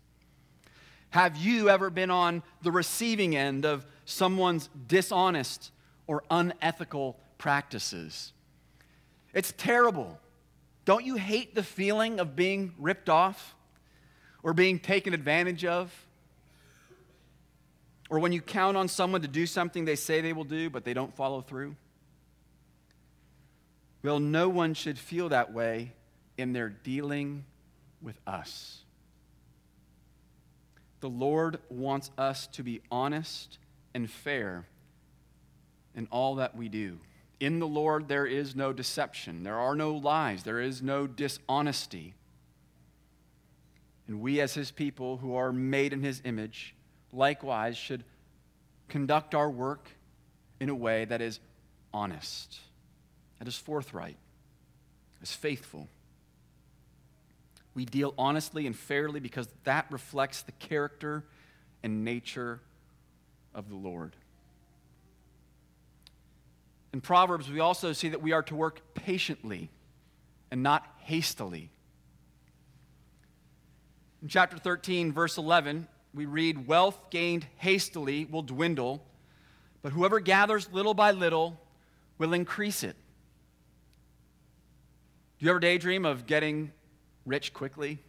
Have 1.11 1.37
you 1.37 1.69
ever 1.69 1.89
been 1.89 2.09
on 2.09 2.41
the 2.61 2.71
receiving 2.71 3.35
end 3.35 3.65
of 3.65 3.85
someone's 4.05 4.69
dishonest 4.87 5.71
or 6.07 6.23
unethical 6.31 7.19
practices? 7.37 8.33
It's 9.37 9.53
terrible. 9.55 10.19
Don't 10.85 11.05
you 11.05 11.13
hate 11.13 11.53
the 11.53 11.61
feeling 11.61 12.19
of 12.19 12.35
being 12.35 12.73
ripped 12.79 13.07
off 13.07 13.53
or 14.41 14.51
being 14.51 14.79
taken 14.79 15.13
advantage 15.13 15.63
of? 15.63 15.93
Or 18.09 18.17
when 18.17 18.31
you 18.31 18.41
count 18.41 18.77
on 18.77 18.87
someone 18.87 19.21
to 19.21 19.27
do 19.27 19.45
something 19.45 19.85
they 19.85 19.95
say 19.95 20.21
they 20.21 20.33
will 20.33 20.43
do, 20.43 20.71
but 20.71 20.85
they 20.85 20.95
don't 20.95 21.15
follow 21.15 21.41
through? 21.41 21.75
Well, 24.01 24.19
no 24.19 24.49
one 24.49 24.73
should 24.73 24.97
feel 24.97 25.29
that 25.29 25.53
way 25.53 25.93
in 26.39 26.51
their 26.51 26.69
dealing 26.69 27.45
with 28.01 28.19
us. 28.25 28.79
The 30.99 31.09
Lord 31.09 31.59
wants 31.69 32.09
us 32.17 32.47
to 32.53 32.63
be 32.63 32.81
honest 32.89 33.59
and 33.93 34.09
fair 34.09 34.65
in 35.93 36.07
all 36.09 36.35
that 36.35 36.55
we 36.55 36.69
do. 36.69 36.97
In 37.39 37.59
the 37.59 37.67
Lord, 37.67 38.07
there 38.07 38.25
is 38.25 38.55
no 38.55 38.73
deception, 38.73 39.43
there 39.43 39.59
are 39.59 39.75
no 39.75 39.93
lies, 39.93 40.43
there 40.43 40.59
is 40.59 40.81
no 40.81 41.05
dishonesty. 41.05 42.15
And 44.07 44.21
we, 44.21 44.39
as 44.41 44.53
His 44.53 44.71
people 44.71 45.17
who 45.17 45.35
are 45.35 45.51
made 45.51 45.93
in 45.93 46.01
His 46.01 46.21
image, 46.25 46.73
likewise 47.13 47.77
should 47.77 48.03
conduct 48.87 49.35
our 49.35 49.49
work 49.49 49.89
in 50.59 50.69
a 50.69 50.75
way 50.75 51.05
that 51.05 51.21
is 51.21 51.39
honest, 51.93 52.59
that 53.37 53.47
is 53.47 53.55
forthright, 53.57 54.17
is 55.21 55.31
faithful. 55.31 55.87
We 57.75 57.85
deal 57.85 58.15
honestly 58.17 58.65
and 58.65 58.75
fairly 58.75 59.19
because 59.19 59.47
that 59.63 59.85
reflects 59.91 60.41
the 60.41 60.53
character 60.53 61.23
and 61.83 62.03
nature 62.03 62.59
of 63.53 63.69
the 63.69 63.75
Lord. 63.75 64.15
In 66.93 67.01
Proverbs, 67.01 67.49
we 67.49 67.59
also 67.59 67.93
see 67.93 68.09
that 68.09 68.21
we 68.21 68.31
are 68.31 68.43
to 68.43 68.55
work 68.55 68.81
patiently 68.93 69.69
and 70.51 70.63
not 70.63 70.85
hastily. 70.99 71.69
In 74.21 74.27
chapter 74.27 74.57
13, 74.57 75.11
verse 75.11 75.37
11, 75.37 75.87
we 76.13 76.25
read, 76.25 76.67
Wealth 76.67 76.97
gained 77.09 77.45
hastily 77.57 78.25
will 78.25 78.41
dwindle, 78.41 79.03
but 79.81 79.91
whoever 79.91 80.19
gathers 80.19 80.69
little 80.71 80.93
by 80.93 81.11
little 81.11 81.59
will 82.17 82.33
increase 82.33 82.83
it. 82.83 82.95
Do 85.37 85.45
you 85.45 85.51
ever 85.51 85.59
daydream 85.59 86.05
of 86.05 86.25
getting 86.25 86.71
rich 87.25 87.53
quickly? 87.53 87.99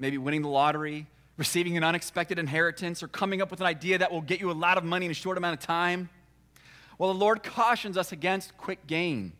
Maybe 0.00 0.18
winning 0.18 0.42
the 0.42 0.48
lottery, 0.48 1.06
receiving 1.36 1.76
an 1.76 1.84
unexpected 1.84 2.38
inheritance, 2.38 3.02
or 3.02 3.08
coming 3.08 3.40
up 3.40 3.50
with 3.50 3.60
an 3.60 3.66
idea 3.66 3.98
that 3.98 4.10
will 4.10 4.22
get 4.22 4.40
you 4.40 4.50
a 4.50 4.52
lot 4.52 4.76
of 4.76 4.82
money 4.82 5.04
in 5.06 5.12
a 5.12 5.14
short 5.14 5.38
amount 5.38 5.54
of 5.60 5.64
time? 5.64 6.08
Well, 6.98 7.12
the 7.12 7.18
Lord 7.18 7.42
cautions 7.42 7.96
us 7.96 8.12
against 8.12 8.56
quick 8.56 8.86
gain 8.86 9.32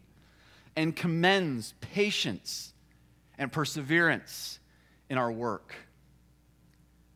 and 0.77 0.95
commends 0.95 1.75
patience 1.81 2.73
and 3.39 3.53
perseverance 3.53 4.59
in 5.09 5.19
our 5.19 5.31
work. 5.31 5.75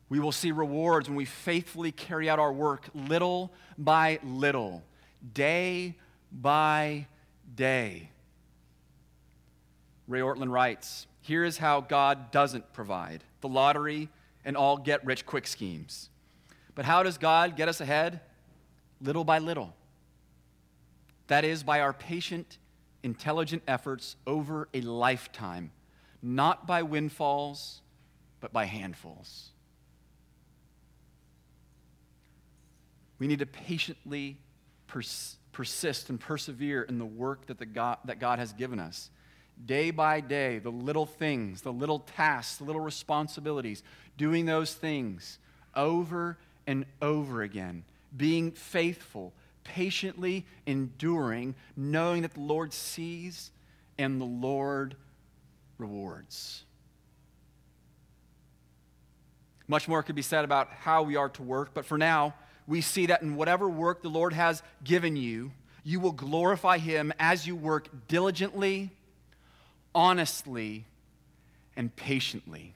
We 0.08 0.20
will 0.20 0.32
see 0.32 0.52
rewards 0.52 1.08
when 1.08 1.16
we 1.16 1.24
faithfully 1.24 1.92
carry 1.92 2.30
out 2.30 2.38
our 2.38 2.52
work 2.52 2.88
little 2.94 3.52
by 3.76 4.20
little, 4.22 4.82
day 5.34 5.96
by 6.32 7.06
day. 7.54 8.10
Ray 10.06 10.20
Ortlund 10.20 10.50
writes 10.50 11.06
Here 11.20 11.44
is 11.44 11.58
how 11.58 11.80
God 11.82 12.30
doesn't 12.30 12.72
provide 12.72 13.22
the 13.40 13.48
lottery 13.48 14.08
and 14.44 14.56
all 14.56 14.78
get 14.78 15.04
rich 15.04 15.26
quick 15.26 15.46
schemes. 15.46 16.08
But 16.74 16.84
how 16.84 17.02
does 17.02 17.18
God 17.18 17.56
get 17.56 17.68
us 17.68 17.80
ahead? 17.80 18.20
Little 19.00 19.24
by 19.24 19.38
little. 19.38 19.74
That 21.28 21.44
is, 21.44 21.62
by 21.62 21.80
our 21.80 21.92
patient, 21.92 22.58
intelligent 23.02 23.62
efforts 23.68 24.16
over 24.26 24.68
a 24.74 24.80
lifetime, 24.80 25.70
not 26.22 26.66
by 26.66 26.82
windfalls, 26.82 27.80
but 28.40 28.52
by 28.52 28.64
handfuls. 28.64 29.50
We 33.18 33.26
need 33.26 33.40
to 33.40 33.46
patiently 33.46 34.38
pers- 34.86 35.36
persist 35.52 36.08
and 36.08 36.20
persevere 36.20 36.82
in 36.82 36.98
the 36.98 37.06
work 37.06 37.46
that, 37.46 37.58
the 37.58 37.66
God, 37.66 37.98
that 38.04 38.18
God 38.20 38.38
has 38.38 38.52
given 38.52 38.78
us. 38.78 39.10
Day 39.64 39.90
by 39.90 40.20
day, 40.20 40.60
the 40.60 40.70
little 40.70 41.06
things, 41.06 41.62
the 41.62 41.72
little 41.72 42.00
tasks, 42.00 42.58
the 42.58 42.64
little 42.64 42.80
responsibilities, 42.80 43.82
doing 44.16 44.46
those 44.46 44.72
things 44.72 45.38
over 45.74 46.38
and 46.66 46.86
over 47.02 47.42
again, 47.42 47.84
being 48.16 48.52
faithful, 48.52 49.32
patiently 49.68 50.46
enduring, 50.66 51.54
knowing 51.76 52.22
that 52.22 52.34
the 52.34 52.40
Lord 52.40 52.72
sees 52.72 53.50
and 53.98 54.20
the 54.20 54.24
Lord 54.24 54.96
rewards. 55.76 56.64
Much 59.66 59.86
more 59.86 60.02
could 60.02 60.16
be 60.16 60.22
said 60.22 60.44
about 60.44 60.70
how 60.70 61.02
we 61.02 61.16
are 61.16 61.28
to 61.28 61.42
work, 61.42 61.70
but 61.74 61.84
for 61.84 61.98
now, 61.98 62.34
we 62.66 62.80
see 62.80 63.06
that 63.06 63.22
in 63.22 63.36
whatever 63.36 63.68
work 63.68 64.02
the 64.02 64.08
Lord 64.08 64.32
has 64.32 64.62
given 64.82 65.16
you, 65.16 65.52
you 65.84 66.00
will 66.00 66.12
glorify 66.12 66.78
Him 66.78 67.12
as 67.18 67.46
you 67.46 67.54
work 67.54 67.88
diligently, 68.08 68.90
honestly, 69.94 70.86
and 71.76 71.94
patiently. 71.94 72.74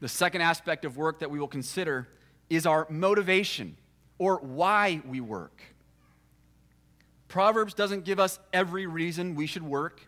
The 0.00 0.08
second 0.08 0.42
aspect 0.42 0.84
of 0.84 0.96
work 0.96 1.20
that 1.20 1.30
we 1.30 1.38
will 1.38 1.48
consider 1.48 2.06
is 2.48 2.66
our 2.66 2.86
motivation 2.88 3.76
or 4.18 4.38
why 4.38 5.00
we 5.06 5.20
work. 5.20 5.62
Proverbs 7.28 7.74
doesn't 7.74 8.04
give 8.04 8.18
us 8.18 8.38
every 8.52 8.86
reason 8.86 9.34
we 9.34 9.46
should 9.46 9.62
work. 9.62 10.00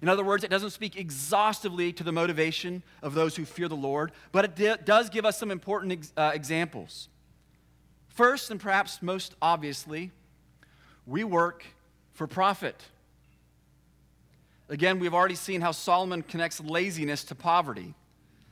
In 0.00 0.08
other 0.08 0.24
words, 0.24 0.44
it 0.44 0.50
doesn't 0.50 0.70
speak 0.70 0.96
exhaustively 0.96 1.92
to 1.94 2.04
the 2.04 2.12
motivation 2.12 2.82
of 3.02 3.14
those 3.14 3.36
who 3.36 3.44
fear 3.44 3.68
the 3.68 3.76
Lord, 3.76 4.12
but 4.32 4.44
it 4.44 4.56
d- 4.56 4.74
does 4.84 5.10
give 5.10 5.24
us 5.24 5.38
some 5.38 5.50
important 5.50 5.92
ex- 5.92 6.12
uh, 6.16 6.30
examples. 6.32 7.08
First, 8.08 8.50
and 8.50 8.60
perhaps 8.60 9.02
most 9.02 9.34
obviously, 9.42 10.12
we 11.06 11.24
work 11.24 11.64
for 12.12 12.26
profit. 12.26 12.84
Again, 14.68 14.98
we've 14.98 15.14
already 15.14 15.34
seen 15.34 15.60
how 15.60 15.72
Solomon 15.72 16.22
connects 16.22 16.60
laziness 16.60 17.24
to 17.24 17.34
poverty. 17.34 17.94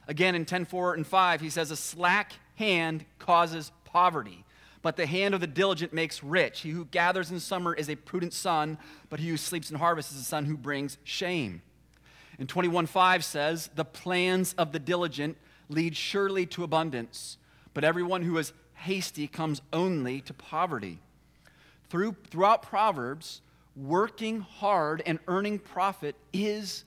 Again, 0.09 0.35
in 0.35 0.45
10:4 0.45 0.95
and 0.95 1.07
5, 1.07 1.41
he 1.41 1.51
says, 1.51 1.71
A 1.71 1.77
slack 1.77 2.33
hand 2.55 3.05
causes 3.19 3.71
poverty, 3.85 4.45
but 4.83 4.97
the 4.97 5.07
hand 5.07 5.35
of 5.35 5.41
the 5.41 5.47
diligent 5.47 5.93
makes 5.93 6.23
rich. 6.23 6.61
He 6.61 6.71
who 6.71 6.85
gathers 6.87 7.31
in 7.31 7.41
summer 7.41 7.75
is 7.75 7.89
a 7.89 7.97
prudent 7.97 8.33
son, 8.33 8.79
but 9.09 9.21
he 9.21 9.29
who 9.29 9.37
sleeps 9.37 9.71
in 9.71 9.79
harvest 9.79 10.13
is 10.13 10.21
a 10.21 10.25
son 10.25 10.45
who 10.45 10.57
brings 10.57 10.99
shame. 11.05 11.63
And 12.39 12.49
21:5 12.49 13.23
says, 13.23 13.71
The 13.75 13.85
plans 13.85 14.55
of 14.55 14.73
the 14.73 14.79
diligent 14.79 15.37
lead 15.69 15.97
surely 15.97 16.47
to 16.47 16.65
abundance, 16.65 17.39
but 17.75 17.85
everyone 17.85 18.23
who 18.23 18.39
is 18.39 18.53
hasty 18.75 19.27
comes 19.27 19.63
only 19.73 20.21
to 20.21 20.35
poverty. 20.35 20.99
Through, 21.89 22.17
throughout 22.31 22.63
Proverbs, 22.63 23.41
working 23.75 24.41
hard 24.41 25.03
and 25.07 25.19
earning 25.29 25.59
profit 25.59 26.17
is 26.33 26.85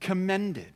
commended. 0.00 0.72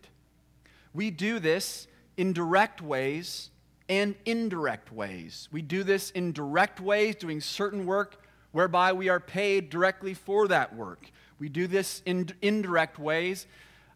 We 0.94 1.10
do 1.10 1.38
this 1.38 1.88
in 2.16 2.32
direct 2.32 2.80
ways 2.80 3.50
and 3.88 4.14
indirect 4.24 4.92
ways. 4.92 5.48
We 5.52 5.62
do 5.62 5.82
this 5.82 6.10
in 6.10 6.32
direct 6.32 6.80
ways, 6.80 7.16
doing 7.16 7.40
certain 7.40 7.86
work 7.86 8.22
whereby 8.52 8.92
we 8.92 9.08
are 9.08 9.20
paid 9.20 9.70
directly 9.70 10.14
for 10.14 10.48
that 10.48 10.74
work. 10.74 11.10
We 11.38 11.48
do 11.48 11.66
this 11.66 12.02
in 12.06 12.30
indirect 12.40 12.98
ways 12.98 13.46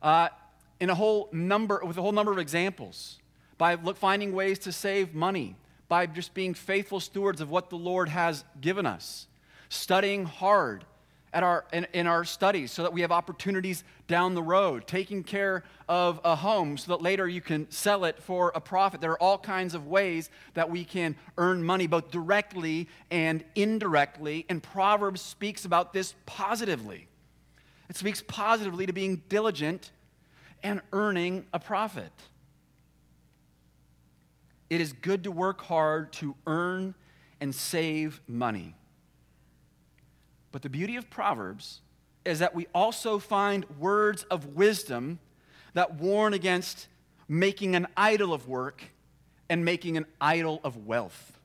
uh, 0.03 0.29
in 0.79 0.91
a 0.91 0.95
whole 0.95 1.29
number, 1.33 1.81
with 1.85 1.97
a 1.97 2.03
whole 2.03 2.13
number 2.13 2.33
of 2.33 2.39
examples 2.39 3.19
by 3.59 3.75
look, 3.75 3.97
finding 3.97 4.33
ways 4.33 4.59
to 4.61 4.73
save 4.73 5.15
money, 5.15 5.57
by 5.89 6.07
just 6.07 6.35
being 6.35 6.55
faithful 6.55 7.01
stewards 7.01 7.41
of 7.41 7.51
what 7.51 7.71
the 7.71 7.77
Lord 7.77 8.09
has 8.09 8.45
given 8.61 8.87
us, 8.87 9.27
studying 9.69 10.25
hard 10.25 10.85
at 11.33 11.43
our, 11.43 11.65
in, 11.73 11.87
in, 11.93 12.07
our 12.07 12.25
studies 12.25 12.73
so 12.73 12.83
that 12.83 12.93
we 12.93 13.03
have 13.03 13.13
opportunities 13.13 13.85
down 14.09 14.35
the 14.35 14.43
road, 14.43 14.87
taking 14.87 15.23
care 15.23 15.63
of 15.89 16.21
a 16.25 16.35
home 16.35 16.77
so 16.77 16.93
that 16.93 17.03
later 17.03 17.29
you 17.29 17.41
can 17.41 17.71
sell 17.71 18.05
it 18.05 18.21
for 18.21 18.51
a 18.55 18.61
profit. 18.61 19.01
There 19.01 19.13
are 19.13 19.23
all 19.23 19.39
kinds 19.39 19.75
of 19.75 19.87
ways 19.87 20.29
that 20.55 20.69
we 20.69 20.85
can 20.85 21.15
earn 21.39 21.63
money, 21.63 21.87
both 21.87 22.11
directly 22.11 22.89
and 23.11 23.45
indirectly, 23.55 24.45
and 24.49 24.63
Proverbs 24.63 25.21
speaks 25.21 25.65
about 25.65 25.93
this 25.93 26.15
positively. 26.27 27.07
It 27.89 27.97
speaks 27.97 28.23
positively 28.27 28.87
to 28.87 28.93
being 28.93 29.23
diligent 29.29 29.93
and 30.63 30.81
earning 30.93 31.47
a 31.53 31.61
profit. 31.61 32.13
It 34.69 34.81
is 34.81 34.93
good 34.93 35.25
to 35.25 35.31
work 35.31 35.61
hard 35.61 36.13
to 36.15 36.37
earn 36.47 36.95
and 37.41 37.55
save 37.55 38.21
money. 38.29 38.75
But 40.53 40.63
the 40.63 40.69
beauty 40.69 40.97
of 40.97 41.11
Proverbs 41.11 41.81
is 42.25 42.41
that 42.41 42.55
we 42.55 42.67
also 42.75 43.19
find 43.19 43.65
words 43.79 44.25
of 44.25 44.55
wisdom 44.55 45.19
that 45.75 45.95
warn 45.95 46.35
against 46.35 46.89
making 47.29 47.77
an 47.77 47.87
idol 47.97 48.33
of 48.33 48.49
work 48.49 48.83
and 49.49 49.65
making 49.65 49.97
an 49.97 50.07
idol 50.21 50.61
of 50.65 50.87
wealth. 50.87 51.39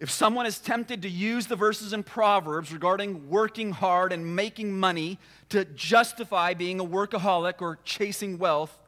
If 0.00 0.10
someone 0.10 0.46
is 0.46 0.60
tempted 0.60 1.02
to 1.02 1.08
use 1.08 1.46
the 1.46 1.56
verses 1.56 1.92
in 1.92 2.04
Proverbs 2.04 2.72
regarding 2.72 3.28
working 3.28 3.72
hard 3.72 4.12
and 4.12 4.36
making 4.36 4.78
money 4.78 5.18
to 5.48 5.64
justify 5.64 6.54
being 6.54 6.78
a 6.78 6.84
workaholic 6.84 7.60
or 7.60 7.78
chasing 7.84 8.38
wealth, 8.38 8.78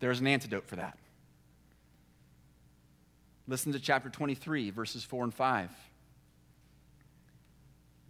there's 0.00 0.20
an 0.20 0.26
antidote 0.26 0.66
for 0.66 0.76
that. 0.76 0.98
Listen 3.48 3.72
to 3.72 3.80
chapter 3.80 4.10
23, 4.10 4.70
verses 4.70 5.04
4 5.04 5.24
and 5.24 5.34
5. 5.34 5.70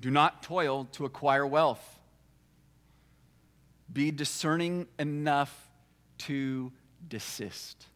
Do 0.00 0.11
not 0.11 0.42
toil 0.42 0.87
to 0.92 1.04
acquire 1.04 1.46
wealth. 1.46 1.98
Be 3.92 4.11
discerning 4.11 4.87
enough 4.98 5.70
to 6.18 6.72
desist. 7.09 7.87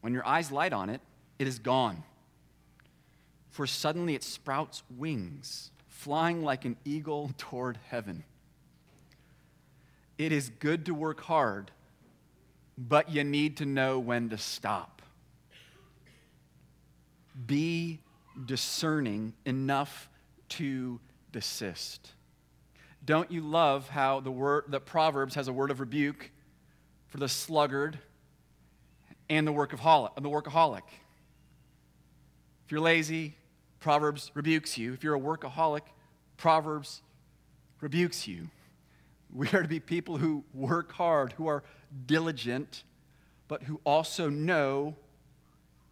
When 0.00 0.12
your 0.12 0.26
eyes 0.26 0.52
light 0.52 0.72
on 0.72 0.90
it, 0.90 1.00
it 1.38 1.46
is 1.46 1.58
gone. 1.58 2.02
For 3.50 3.66
suddenly 3.66 4.14
it 4.14 4.22
sprouts 4.22 4.82
wings, 4.96 5.70
flying 5.86 6.42
like 6.42 6.64
an 6.64 6.76
eagle 6.84 7.30
toward 7.38 7.78
heaven. 7.88 8.24
It 10.18 10.32
is 10.32 10.50
good 10.58 10.86
to 10.86 10.94
work 10.94 11.20
hard, 11.22 11.70
but 12.76 13.10
you 13.10 13.24
need 13.24 13.56
to 13.58 13.66
know 13.66 13.98
when 13.98 14.28
to 14.30 14.38
stop. 14.38 15.02
Be 17.46 18.00
discerning 18.44 19.32
enough 19.44 20.08
to 20.58 21.00
desist. 21.32 22.12
Don't 23.04 23.30
you 23.30 23.40
love 23.40 23.88
how 23.88 24.20
the 24.20 24.30
word 24.30 24.64
that 24.68 24.86
Proverbs 24.86 25.34
has 25.34 25.48
a 25.48 25.52
word 25.52 25.70
of 25.70 25.80
rebuke 25.80 26.30
for 27.08 27.18
the 27.18 27.28
sluggard 27.28 27.98
and 29.28 29.46
the 29.46 29.52
workaholic, 29.52 30.14
the 30.16 30.30
workaholic? 30.30 30.82
If 32.64 32.72
you're 32.72 32.80
lazy, 32.80 33.34
Proverbs 33.80 34.30
rebukes 34.34 34.78
you. 34.78 34.94
If 34.94 35.04
you're 35.04 35.14
a 35.14 35.20
workaholic, 35.20 35.82
Proverbs 36.36 37.02
rebukes 37.80 38.26
you. 38.26 38.48
We 39.32 39.48
are 39.48 39.62
to 39.62 39.68
be 39.68 39.80
people 39.80 40.16
who 40.16 40.44
work 40.54 40.92
hard, 40.92 41.32
who 41.32 41.48
are 41.48 41.62
diligent, 42.06 42.84
but 43.48 43.64
who 43.64 43.80
also 43.84 44.30
know 44.30 44.96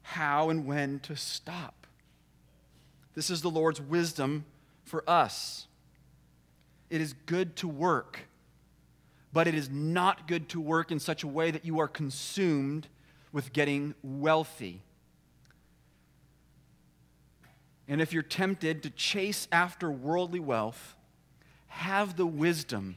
how 0.02 0.48
and 0.48 0.64
when 0.64 1.00
to 1.00 1.16
stop. 1.16 1.86
This 3.14 3.28
is 3.28 3.42
the 3.42 3.50
Lord's 3.50 3.80
wisdom 3.80 4.46
for 4.84 5.08
us. 5.08 5.66
It 6.90 7.00
is 7.00 7.14
good 7.26 7.56
to 7.56 7.68
work, 7.68 8.20
but 9.32 9.46
it 9.46 9.54
is 9.54 9.70
not 9.70 10.28
good 10.28 10.48
to 10.50 10.60
work 10.60 10.92
in 10.92 11.00
such 11.00 11.22
a 11.22 11.26
way 11.26 11.50
that 11.50 11.64
you 11.64 11.80
are 11.80 11.88
consumed 11.88 12.88
with 13.32 13.52
getting 13.52 13.94
wealthy. 14.02 14.82
And 17.88 18.00
if 18.00 18.12
you're 18.12 18.22
tempted 18.22 18.82
to 18.82 18.90
chase 18.90 19.48
after 19.50 19.90
worldly 19.90 20.40
wealth, 20.40 20.96
have 21.68 22.16
the 22.16 22.26
wisdom 22.26 22.96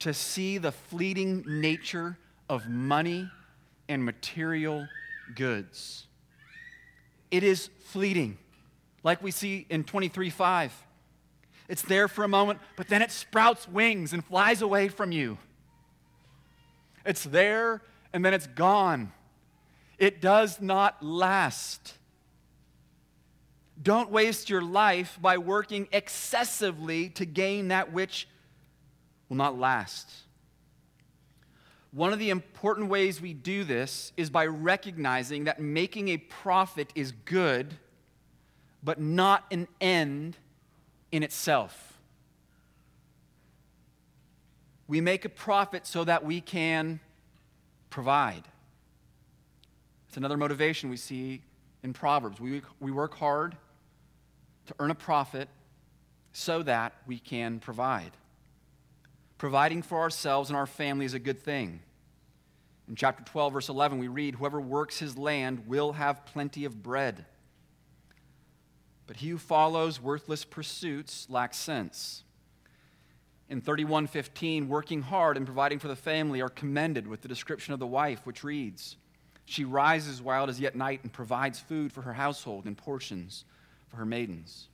to 0.00 0.14
see 0.14 0.58
the 0.58 0.72
fleeting 0.72 1.44
nature 1.46 2.18
of 2.48 2.68
money 2.68 3.30
and 3.88 4.04
material 4.04 4.86
goods. 5.34 6.06
It 7.30 7.42
is 7.42 7.70
fleeting, 7.84 8.38
like 9.02 9.22
we 9.22 9.30
see 9.30 9.66
in 9.70 9.84
23 9.84 10.30
5. 10.30 10.86
It's 11.70 11.82
there 11.82 12.08
for 12.08 12.24
a 12.24 12.28
moment, 12.28 12.58
but 12.74 12.88
then 12.88 13.00
it 13.00 13.12
sprouts 13.12 13.68
wings 13.68 14.12
and 14.12 14.24
flies 14.24 14.60
away 14.60 14.88
from 14.88 15.12
you. 15.12 15.38
It's 17.06 17.22
there 17.22 17.80
and 18.12 18.24
then 18.24 18.34
it's 18.34 18.48
gone. 18.48 19.12
It 19.96 20.20
does 20.20 20.60
not 20.60 21.00
last. 21.00 21.94
Don't 23.80 24.10
waste 24.10 24.50
your 24.50 24.62
life 24.62 25.16
by 25.22 25.38
working 25.38 25.86
excessively 25.92 27.08
to 27.10 27.24
gain 27.24 27.68
that 27.68 27.92
which 27.92 28.26
will 29.28 29.36
not 29.36 29.56
last. 29.56 30.10
One 31.92 32.12
of 32.12 32.18
the 32.18 32.30
important 32.30 32.88
ways 32.88 33.20
we 33.20 33.32
do 33.32 33.62
this 33.62 34.12
is 34.16 34.28
by 34.28 34.46
recognizing 34.46 35.44
that 35.44 35.60
making 35.60 36.08
a 36.08 36.16
profit 36.16 36.90
is 36.96 37.12
good, 37.12 37.74
but 38.82 39.00
not 39.00 39.44
an 39.52 39.68
end 39.80 40.36
in 41.12 41.22
itself. 41.22 41.98
We 44.86 45.00
make 45.00 45.24
a 45.24 45.28
profit 45.28 45.86
so 45.86 46.04
that 46.04 46.24
we 46.24 46.40
can 46.40 47.00
provide. 47.90 48.42
It's 50.08 50.16
another 50.16 50.36
motivation 50.36 50.90
we 50.90 50.96
see 50.96 51.42
in 51.82 51.92
Proverbs. 51.92 52.40
We, 52.40 52.62
we 52.80 52.90
work 52.90 53.14
hard 53.14 53.56
to 54.66 54.74
earn 54.78 54.90
a 54.90 54.94
profit 54.94 55.48
so 56.32 56.62
that 56.62 56.94
we 57.06 57.18
can 57.18 57.60
provide. 57.60 58.12
Providing 59.38 59.82
for 59.82 60.00
ourselves 60.00 60.50
and 60.50 60.56
our 60.56 60.66
family 60.66 61.04
is 61.04 61.14
a 61.14 61.18
good 61.18 61.40
thing. 61.40 61.80
In 62.88 62.96
chapter 62.96 63.22
12, 63.24 63.52
verse 63.52 63.68
11, 63.68 63.98
we 63.98 64.08
read, 64.08 64.34
Whoever 64.34 64.60
works 64.60 64.98
his 64.98 65.16
land 65.16 65.66
will 65.66 65.92
have 65.92 66.26
plenty 66.26 66.64
of 66.64 66.82
bread. 66.82 67.24
But 69.10 69.16
he 69.16 69.30
who 69.30 69.38
follows 69.38 70.00
worthless 70.00 70.44
pursuits 70.44 71.26
lacks 71.28 71.56
sense. 71.56 72.22
In 73.48 73.60
31:15, 73.60 74.68
working 74.68 75.02
hard 75.02 75.36
and 75.36 75.44
providing 75.44 75.80
for 75.80 75.88
the 75.88 75.96
family 75.96 76.40
are 76.40 76.48
commended 76.48 77.08
with 77.08 77.20
the 77.20 77.26
description 77.26 77.74
of 77.74 77.80
the 77.80 77.88
wife, 77.88 78.24
which 78.24 78.44
reads, 78.44 78.94
She 79.46 79.64
rises 79.64 80.22
while 80.22 80.44
it 80.44 80.50
is 80.50 80.60
yet 80.60 80.76
night 80.76 81.00
and 81.02 81.12
provides 81.12 81.58
food 81.58 81.92
for 81.92 82.02
her 82.02 82.12
household 82.12 82.66
and 82.66 82.78
portions 82.78 83.44
for 83.88 83.96
her 83.96 84.06
maidens. 84.06 84.68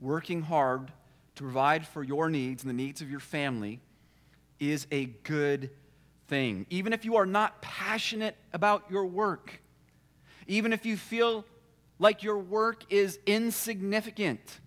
Working 0.00 0.42
hard 0.42 0.90
to 1.36 1.42
provide 1.44 1.86
for 1.86 2.02
your 2.02 2.28
needs 2.28 2.64
and 2.64 2.68
the 2.68 2.74
needs 2.74 3.00
of 3.00 3.08
your 3.08 3.20
family 3.20 3.78
is 4.58 4.88
a 4.90 5.04
good 5.04 5.70
thing. 6.26 6.66
Even 6.68 6.92
if 6.92 7.04
you 7.04 7.14
are 7.14 7.26
not 7.26 7.62
passionate 7.62 8.36
about 8.52 8.90
your 8.90 9.06
work, 9.06 9.60
even 10.48 10.72
if 10.72 10.84
you 10.84 10.96
feel 10.96 11.44
like 11.98 12.22
your 12.22 12.38
work 12.38 12.84
is 12.90 13.18
insignificant, 13.26 14.60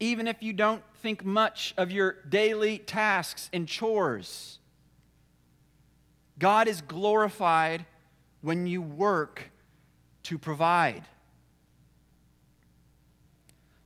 even 0.00 0.26
if 0.26 0.42
you 0.42 0.52
don't 0.52 0.82
think 1.02 1.24
much 1.24 1.72
of 1.76 1.90
your 1.90 2.16
daily 2.28 2.78
tasks 2.78 3.48
and 3.52 3.68
chores, 3.68 4.58
God 6.38 6.68
is 6.68 6.82
glorified 6.82 7.86
when 8.42 8.66
you 8.66 8.82
work 8.82 9.50
to 10.24 10.38
provide. 10.38 11.04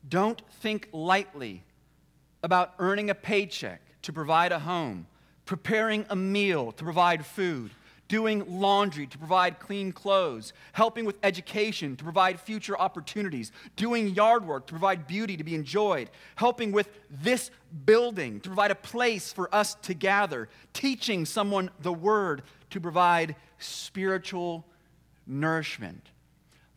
Don't 0.08 0.42
think 0.60 0.88
lightly 0.92 1.62
about 2.42 2.74
earning 2.78 3.10
a 3.10 3.14
paycheck 3.14 3.80
to 4.02 4.12
provide 4.12 4.50
a 4.50 4.58
home, 4.58 5.06
preparing 5.44 6.06
a 6.08 6.16
meal 6.16 6.72
to 6.72 6.82
provide 6.82 7.24
food, 7.24 7.70
doing 8.10 8.44
laundry 8.60 9.06
to 9.06 9.16
provide 9.16 9.60
clean 9.60 9.92
clothes, 9.92 10.52
helping 10.72 11.04
with 11.04 11.16
education 11.22 11.94
to 11.94 12.02
provide 12.02 12.40
future 12.40 12.76
opportunities, 12.76 13.52
doing 13.76 14.08
yard 14.08 14.44
work 14.44 14.66
to 14.66 14.72
provide 14.72 15.06
beauty 15.06 15.36
to 15.36 15.44
be 15.44 15.54
enjoyed, 15.54 16.10
helping 16.34 16.72
with 16.72 16.88
this 17.08 17.52
building 17.86 18.40
to 18.40 18.48
provide 18.48 18.72
a 18.72 18.74
place 18.74 19.32
for 19.32 19.52
us 19.54 19.76
to 19.76 19.94
gather, 19.94 20.48
teaching 20.72 21.24
someone 21.24 21.70
the 21.82 21.92
word 21.92 22.42
to 22.70 22.80
provide 22.80 23.36
spiritual 23.60 24.66
nourishment. 25.24 26.10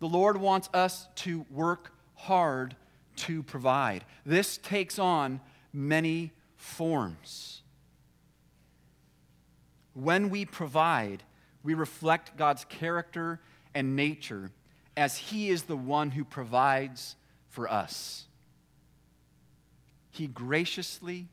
The 0.02 0.08
Lord 0.08 0.38
wants 0.38 0.69
us 0.72 1.08
to 1.15 1.48
work 1.50 1.93
hard 2.13 2.76
to 3.15 3.41
provide. 3.41 4.06
This 4.24 4.60
takes 4.60 5.00
on 5.00 5.41
many 5.74 6.32
forms. 6.58 7.62
When 9.94 10.30
we 10.30 10.46
provide, 10.46 11.24
we 11.64 11.74
reflect 11.74 12.38
God's 12.38 12.66
character 12.66 13.40
and 13.74 13.96
nature 13.96 14.52
as 14.98 15.18
He 15.18 15.50
is 15.50 15.64
the 15.64 15.78
one 15.78 16.12
who 16.12 16.24
provides 16.24 17.16
for 17.50 17.70
us. 17.72 18.26
He 20.12 20.28
graciously 20.28 21.28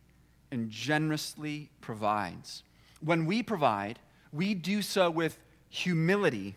and 0.51 0.71
generously 0.71 1.71
provides. 1.81 2.63
When 3.01 3.27
we 3.27 3.43
provide, 3.43 3.99
we 4.33 4.55
do 4.55 4.83
so 4.83 5.11
with 5.11 5.39
humility 5.69 6.57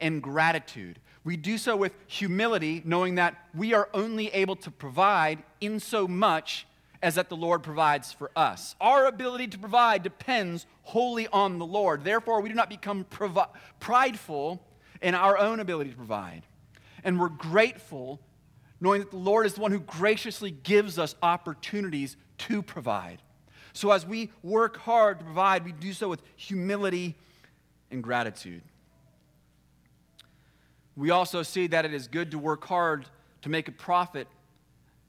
and 0.00 0.22
gratitude. 0.22 0.98
We 1.24 1.36
do 1.36 1.58
so 1.58 1.76
with 1.76 1.92
humility, 2.06 2.82
knowing 2.84 3.16
that 3.16 3.36
we 3.54 3.74
are 3.74 3.88
only 3.92 4.28
able 4.28 4.56
to 4.56 4.70
provide 4.70 5.42
in 5.60 5.80
so 5.80 6.06
much 6.06 6.66
as 7.02 7.16
that 7.16 7.28
the 7.28 7.36
Lord 7.36 7.62
provides 7.62 8.12
for 8.12 8.30
us. 8.36 8.74
Our 8.80 9.06
ability 9.06 9.48
to 9.48 9.58
provide 9.58 10.02
depends 10.02 10.66
wholly 10.82 11.28
on 11.28 11.58
the 11.58 11.66
Lord. 11.66 12.04
Therefore, 12.04 12.40
we 12.40 12.48
do 12.48 12.54
not 12.54 12.70
become 12.70 13.04
provi- 13.04 13.50
prideful 13.80 14.62
in 15.02 15.14
our 15.14 15.36
own 15.38 15.60
ability 15.60 15.90
to 15.90 15.96
provide. 15.96 16.42
And 17.04 17.20
we're 17.20 17.28
grateful 17.28 18.20
knowing 18.80 19.00
that 19.00 19.10
the 19.10 19.16
Lord 19.16 19.46
is 19.46 19.54
the 19.54 19.60
one 19.60 19.72
who 19.72 19.80
graciously 19.80 20.50
gives 20.50 20.98
us 20.98 21.14
opportunities 21.22 22.16
to 22.38 22.62
provide. 22.62 23.22
So 23.72 23.90
as 23.90 24.06
we 24.06 24.30
work 24.42 24.78
hard 24.78 25.18
to 25.18 25.24
provide, 25.24 25.64
we 25.64 25.72
do 25.72 25.92
so 25.92 26.08
with 26.08 26.22
humility 26.36 27.14
and 27.90 28.02
gratitude. 28.02 28.62
We 30.96 31.10
also 31.10 31.42
see 31.42 31.66
that 31.68 31.84
it 31.84 31.92
is 31.92 32.08
good 32.08 32.30
to 32.30 32.38
work 32.38 32.64
hard 32.64 33.06
to 33.42 33.48
make 33.50 33.68
a 33.68 33.72
profit 33.72 34.28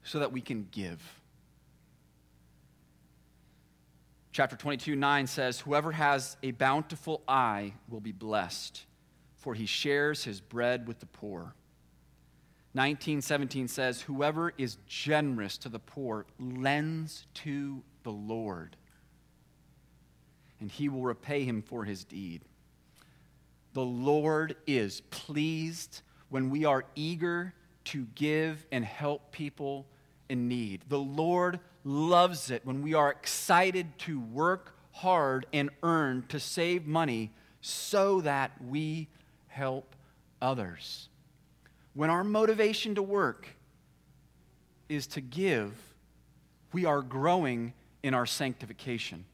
so 0.02 0.18
that 0.18 0.32
we 0.32 0.40
can 0.40 0.68
give. 0.70 1.00
Chapter 4.32 4.56
22, 4.56 4.94
9 4.94 5.26
says, 5.26 5.60
Whoever 5.60 5.92
has 5.92 6.36
a 6.42 6.50
bountiful 6.52 7.22
eye 7.26 7.72
will 7.88 8.00
be 8.00 8.12
blessed, 8.12 8.84
for 9.36 9.54
he 9.54 9.66
shares 9.66 10.24
his 10.24 10.40
bread 10.40 10.86
with 10.86 11.00
the 11.00 11.06
poor. 11.06 11.54
1917 12.72 13.68
says, 13.68 14.02
Whoever 14.02 14.52
is 14.58 14.76
generous 14.86 15.56
to 15.58 15.68
the 15.68 15.78
poor 15.78 16.26
lends 16.38 17.26
to 17.34 17.82
the 18.02 18.12
Lord, 18.12 18.76
and 20.60 20.70
he 20.70 20.88
will 20.88 21.02
repay 21.02 21.44
him 21.44 21.62
for 21.62 21.84
his 21.84 22.04
deed. 22.04 22.42
The 23.72 23.84
Lord 23.84 24.56
is 24.66 25.00
pleased 25.10 26.02
when 26.28 26.50
we 26.50 26.64
are 26.64 26.84
eager 26.94 27.54
to 27.84 28.06
give 28.14 28.66
and 28.70 28.84
help 28.84 29.32
people 29.32 29.86
in 30.28 30.48
need. 30.48 30.82
The 30.88 30.98
Lord 30.98 31.60
loves 31.84 32.50
it 32.50 32.64
when 32.64 32.82
we 32.82 32.94
are 32.94 33.10
excited 33.10 33.98
to 34.00 34.20
work 34.20 34.74
hard 34.92 35.46
and 35.52 35.70
earn 35.82 36.24
to 36.28 36.40
save 36.40 36.86
money 36.86 37.30
so 37.60 38.20
that 38.22 38.52
we 38.64 39.08
help 39.46 39.94
others. 40.40 41.08
When 41.94 42.10
our 42.10 42.24
motivation 42.24 42.94
to 42.96 43.02
work 43.02 43.48
is 44.88 45.06
to 45.08 45.20
give, 45.20 45.72
we 46.72 46.84
are 46.84 47.02
growing 47.02 47.72
in 48.02 48.14
our 48.14 48.26
sanctification. 48.26 49.24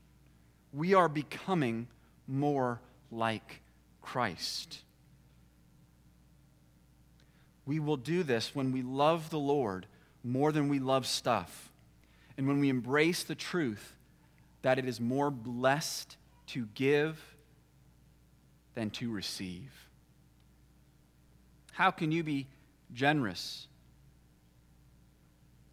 We 0.73 0.95
are 0.95 1.09
becoming 1.09 1.89
more 2.27 2.81
like 3.11 3.61
Christ. 4.03 4.81
We 7.67 7.81
will 7.81 7.97
do 7.97 8.23
this 8.23 8.55
when 8.55 8.73
we 8.73 8.83
love 8.83 9.31
the 9.31 9.39
Lord 9.39 9.87
more 10.25 10.51
than 10.51 10.69
we 10.69 10.79
love 10.79 11.07
stuff, 11.07 11.71
and 12.37 12.49
when 12.49 12.59
we 12.59 12.71
embrace 12.71 13.23
the 13.23 13.35
truth 13.35 13.95
that 14.63 14.79
it 14.79 14.87
is 14.87 14.99
more 14.99 15.31
blessed 15.31 16.17
to 16.47 16.67
give 16.75 17.21
than 18.75 18.89
to 18.91 19.11
receive. 19.11 19.71
How 21.73 21.91
can 21.91 22.11
you 22.11 22.23
be 22.23 22.47
generous 22.93 23.67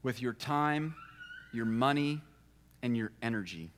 with 0.04 0.22
your 0.22 0.34
time, 0.34 0.96
your 1.54 1.66
money, 1.66 2.22
and 2.82 2.98
your 2.98 3.12
energy? 3.22 3.72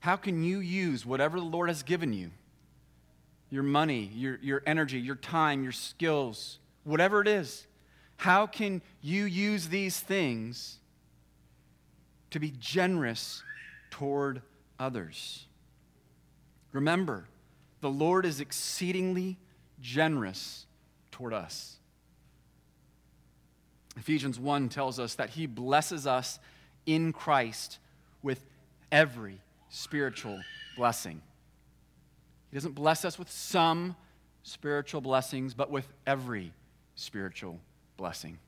How 0.00 0.16
can 0.16 0.42
you 0.42 0.58
use 0.58 1.06
whatever 1.06 1.38
the 1.38 1.46
Lord 1.46 1.68
has 1.68 1.82
given 1.82 2.12
you 2.12 2.30
your 3.50 3.62
money, 3.62 4.10
your, 4.14 4.38
your 4.42 4.62
energy, 4.64 4.98
your 4.98 5.16
time, 5.16 5.62
your 5.62 5.72
skills, 5.72 6.58
whatever 6.84 7.20
it 7.20 7.28
is? 7.28 7.66
How 8.20 8.46
can 8.46 8.82
you 9.00 9.24
use 9.24 9.68
these 9.68 9.98
things 9.98 10.76
to 12.32 12.38
be 12.38 12.52
generous 12.60 13.42
toward 13.88 14.42
others? 14.78 15.46
Remember, 16.72 17.24
the 17.80 17.88
Lord 17.88 18.26
is 18.26 18.38
exceedingly 18.38 19.38
generous 19.80 20.66
toward 21.10 21.32
us. 21.32 21.78
Ephesians 23.96 24.38
1 24.38 24.68
tells 24.68 25.00
us 25.00 25.14
that 25.14 25.30
he 25.30 25.46
blesses 25.46 26.06
us 26.06 26.38
in 26.84 27.14
Christ 27.14 27.78
with 28.22 28.44
every 28.92 29.40
spiritual 29.70 30.38
blessing. 30.76 31.22
He 32.50 32.56
doesn't 32.58 32.74
bless 32.74 33.06
us 33.06 33.18
with 33.18 33.30
some 33.30 33.96
spiritual 34.42 35.00
blessings, 35.00 35.54
but 35.54 35.70
with 35.70 35.88
every 36.06 36.52
spiritual 36.96 37.58
blessing. 38.00 38.38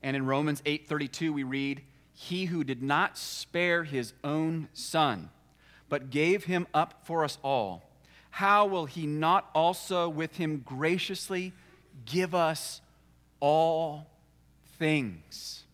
And 0.00 0.14
in 0.14 0.24
Romans 0.26 0.62
8:32 0.64 1.32
we 1.32 1.42
read, 1.42 1.82
"He 2.14 2.44
who 2.46 2.62
did 2.62 2.80
not 2.80 3.18
spare 3.18 3.82
his 3.82 4.14
own 4.22 4.68
son, 4.72 5.30
but 5.88 6.10
gave 6.10 6.44
him 6.44 6.68
up 6.72 7.04
for 7.04 7.24
us 7.24 7.36
all, 7.42 7.82
how 8.30 8.64
will 8.64 8.86
he 8.86 9.06
not 9.08 9.50
also 9.54 10.08
with 10.08 10.36
him 10.36 10.60
graciously 10.60 11.52
give 12.04 12.32
us 12.32 12.80
all 13.40 14.06
things?" 14.78 15.64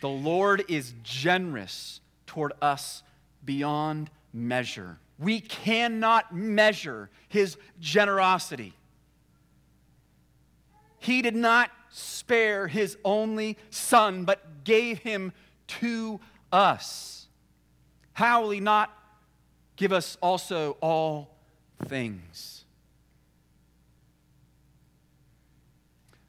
The 0.00 0.08
Lord 0.08 0.64
is 0.66 0.94
generous 1.02 2.00
toward 2.24 2.54
us 2.62 3.02
beyond 3.44 4.10
measure. 4.32 4.98
We 5.18 5.40
cannot 5.40 6.34
measure 6.34 7.10
his 7.28 7.58
generosity. 7.80 8.72
He 11.04 11.20
did 11.20 11.36
not 11.36 11.70
spare 11.90 12.66
his 12.66 12.96
only 13.04 13.58
son, 13.68 14.24
but 14.24 14.64
gave 14.64 15.00
him 15.00 15.34
to 15.66 16.18
us. 16.50 17.26
How 18.14 18.40
will 18.40 18.48
he 18.48 18.60
not 18.60 18.90
give 19.76 19.92
us 19.92 20.16
also 20.22 20.78
all 20.80 21.36
things? 21.84 22.64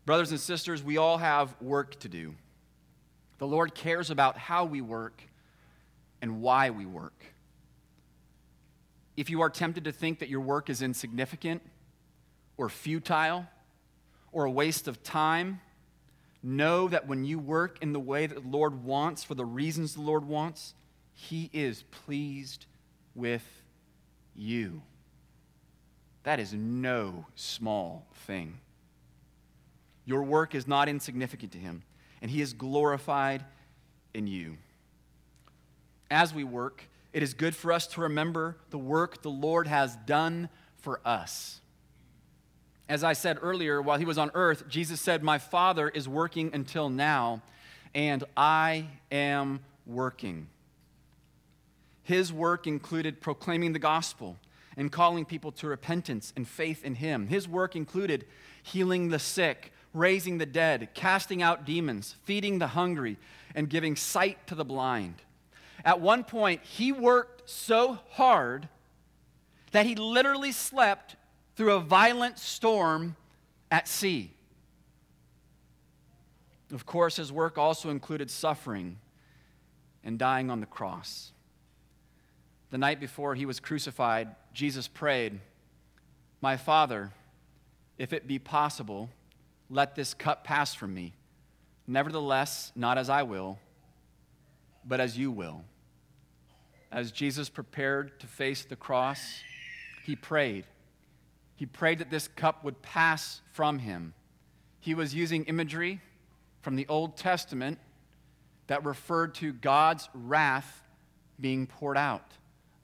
Brothers 0.05 0.31
and 0.31 0.41
sisters, 0.41 0.83
we 0.83 0.97
all 0.97 1.19
have 1.19 1.55
work 1.61 1.97
to 2.01 2.09
do. 2.09 2.35
The 3.37 3.47
Lord 3.47 3.75
cares 3.75 4.09
about 4.09 4.37
how 4.37 4.65
we 4.65 4.81
work 4.81 5.21
and 6.21 6.41
why 6.41 6.71
we 6.71 6.85
work. 6.85 7.23
If 9.15 9.29
you 9.29 9.39
are 9.39 9.49
tempted 9.49 9.85
to 9.85 9.93
think 9.93 10.19
that 10.19 10.27
your 10.27 10.41
work 10.41 10.69
is 10.69 10.81
insignificant 10.81 11.61
or 12.57 12.67
futile 12.67 13.45
or 14.35 14.43
a 14.43 14.51
waste 14.51 14.89
of 14.89 15.01
time, 15.01 15.61
know 16.43 16.89
that 16.89 17.07
when 17.07 17.23
you 17.23 17.39
work 17.39 17.77
in 17.81 17.93
the 17.93 17.99
way 18.01 18.27
that 18.27 18.35
the 18.35 18.49
Lord 18.49 18.83
wants, 18.83 19.23
for 19.23 19.33
the 19.33 19.45
reasons 19.45 19.95
the 19.95 20.01
Lord 20.01 20.25
wants, 20.25 20.73
He 21.13 21.49
is 21.53 21.83
pleased 21.83 22.65
with 23.15 23.47
you. 24.35 24.81
That 26.23 26.41
is 26.41 26.53
no 26.53 27.25
small 27.35 28.07
thing. 28.27 28.59
Your 30.03 30.21
work 30.21 30.53
is 30.53 30.67
not 30.67 30.89
insignificant 30.89 31.53
to 31.53 31.57
Him, 31.57 31.83
and 32.21 32.29
He 32.29 32.41
is 32.41 32.51
glorified 32.51 33.45
in 34.13 34.27
you. 34.27 34.57
As 36.11 36.33
we 36.33 36.43
work, 36.43 36.83
it 37.13 37.23
is 37.23 37.33
good 37.33 37.55
for 37.55 37.71
us 37.71 37.87
to 37.87 38.01
remember 38.01 38.57
the 38.69 38.77
work 38.77 39.21
the 39.21 39.29
Lord 39.29 39.67
has 39.67 39.95
done 40.05 40.49
for 40.75 40.99
us. 41.05 41.61
As 42.87 43.03
I 43.03 43.13
said 43.13 43.39
earlier, 43.41 43.81
while 43.81 43.97
he 43.97 44.05
was 44.05 44.17
on 44.17 44.29
earth, 44.35 44.67
Jesus 44.67 45.01
said, 45.01 45.23
My 45.23 45.39
Father 45.39 45.89
is 45.89 46.07
working 46.07 46.51
until 46.53 46.89
now, 46.89 47.41
and 47.95 48.23
I 48.37 48.87
am 49.11 49.61
working. 49.87 50.47
His 52.03 52.31
work 52.31 52.67
included 52.67 53.21
proclaiming 53.21 53.73
the 53.73 53.79
gospel 53.79 54.37
and 54.77 54.91
calling 54.91 55.25
people 55.25 55.51
to 55.53 55.67
repentance 55.67 56.31
and 56.35 56.47
faith 56.47 56.83
in 56.83 56.95
him. 56.95 57.27
His 57.27 57.47
work 57.47 57.75
included 57.75 58.25
healing 58.61 59.09
the 59.09 59.17
sick, 59.17 59.71
raising 59.93 60.37
the 60.37 60.45
dead, 60.45 60.89
casting 60.93 61.41
out 61.41 61.65
demons, 61.65 62.15
feeding 62.23 62.59
the 62.59 62.67
hungry, 62.67 63.17
and 63.55 63.69
giving 63.69 63.95
sight 63.95 64.45
to 64.47 64.53
the 64.53 64.65
blind. 64.65 65.15
At 65.83 66.01
one 66.01 66.23
point, 66.23 66.61
he 66.63 66.91
worked 66.91 67.49
so 67.49 67.99
hard 68.11 68.67
that 69.71 69.85
he 69.85 69.95
literally 69.95 70.51
slept 70.51 71.15
through 71.55 71.73
a 71.73 71.79
violent 71.79 72.39
storm 72.39 73.15
at 73.71 73.87
sea. 73.87 74.31
Of 76.71 76.85
course, 76.85 77.17
his 77.17 77.31
work 77.31 77.57
also 77.57 77.89
included 77.89 78.29
suffering 78.29 78.97
and 80.03 80.19
dying 80.19 80.49
on 80.49 80.59
the 80.59 80.65
cross. 80.65 81.31
The 82.71 82.77
night 82.77 82.99
before 82.99 83.35
he 83.35 83.45
was 83.45 83.59
crucified, 83.59 84.35
Jesus 84.53 84.87
prayed, 84.87 85.39
My 86.41 86.57
Father, 86.57 87.11
if 87.97 88.11
it 88.11 88.27
be 88.27 88.39
possible, 88.39 89.09
let 89.69 89.95
this 89.95 90.13
cup 90.13 90.43
pass 90.43 90.73
from 90.73 90.93
me. 90.93 91.13
Nevertheless, 91.87 92.71
not 92.75 92.97
as 92.97 93.09
I 93.09 93.23
will, 93.23 93.59
but 94.83 94.99
as 94.99 95.17
you 95.17 95.31
will 95.31 95.63
as 96.95 97.11
Jesus 97.11 97.49
prepared 97.49 98.17
to 98.21 98.25
face 98.25 98.63
the 98.63 98.77
cross, 98.77 99.41
he 100.05 100.15
prayed. 100.15 100.63
He 101.55 101.65
prayed 101.65 101.99
that 101.99 102.09
this 102.09 102.27
cup 102.27 102.63
would 102.63 102.81
pass 102.81 103.41
from 103.53 103.79
him. 103.79 104.13
He 104.79 104.93
was 104.93 105.15
using 105.15 105.45
imagery 105.45 106.01
from 106.61 106.75
the 106.75 106.87
Old 106.87 107.17
Testament 107.17 107.79
that 108.67 108.85
referred 108.85 109.35
to 109.35 109.53
God's 109.53 110.09
wrath 110.13 110.83
being 111.39 111.67
poured 111.67 111.97
out. 111.97 112.31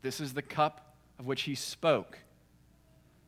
This 0.01 0.19
is 0.19 0.33
the 0.33 0.41
cup 0.41 0.95
of 1.19 1.25
which 1.25 1.43
he 1.43 1.55
spoke. 1.55 2.19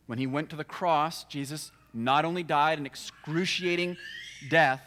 When 0.06 0.20
he 0.20 0.28
went 0.28 0.50
to 0.50 0.56
the 0.56 0.64
cross, 0.64 1.24
Jesus 1.26 1.72
not 1.94 2.26
only 2.26 2.44
died 2.44 2.80
an 2.80 2.86
excruciating 2.86 3.98
death, 4.50 4.84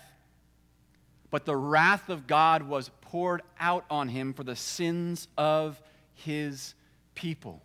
but 1.31 1.45
the 1.45 1.57
wrath 1.57 2.09
of 2.09 2.27
God 2.27 2.63
was 2.63 2.91
poured 3.01 3.43
out 3.59 3.85
on 3.91 4.09
him 4.09 4.33
for 4.33 4.45
the 4.45 4.57
sins 4.57 5.29
of 5.37 5.81
his 6.15 6.75
people. 7.15 7.63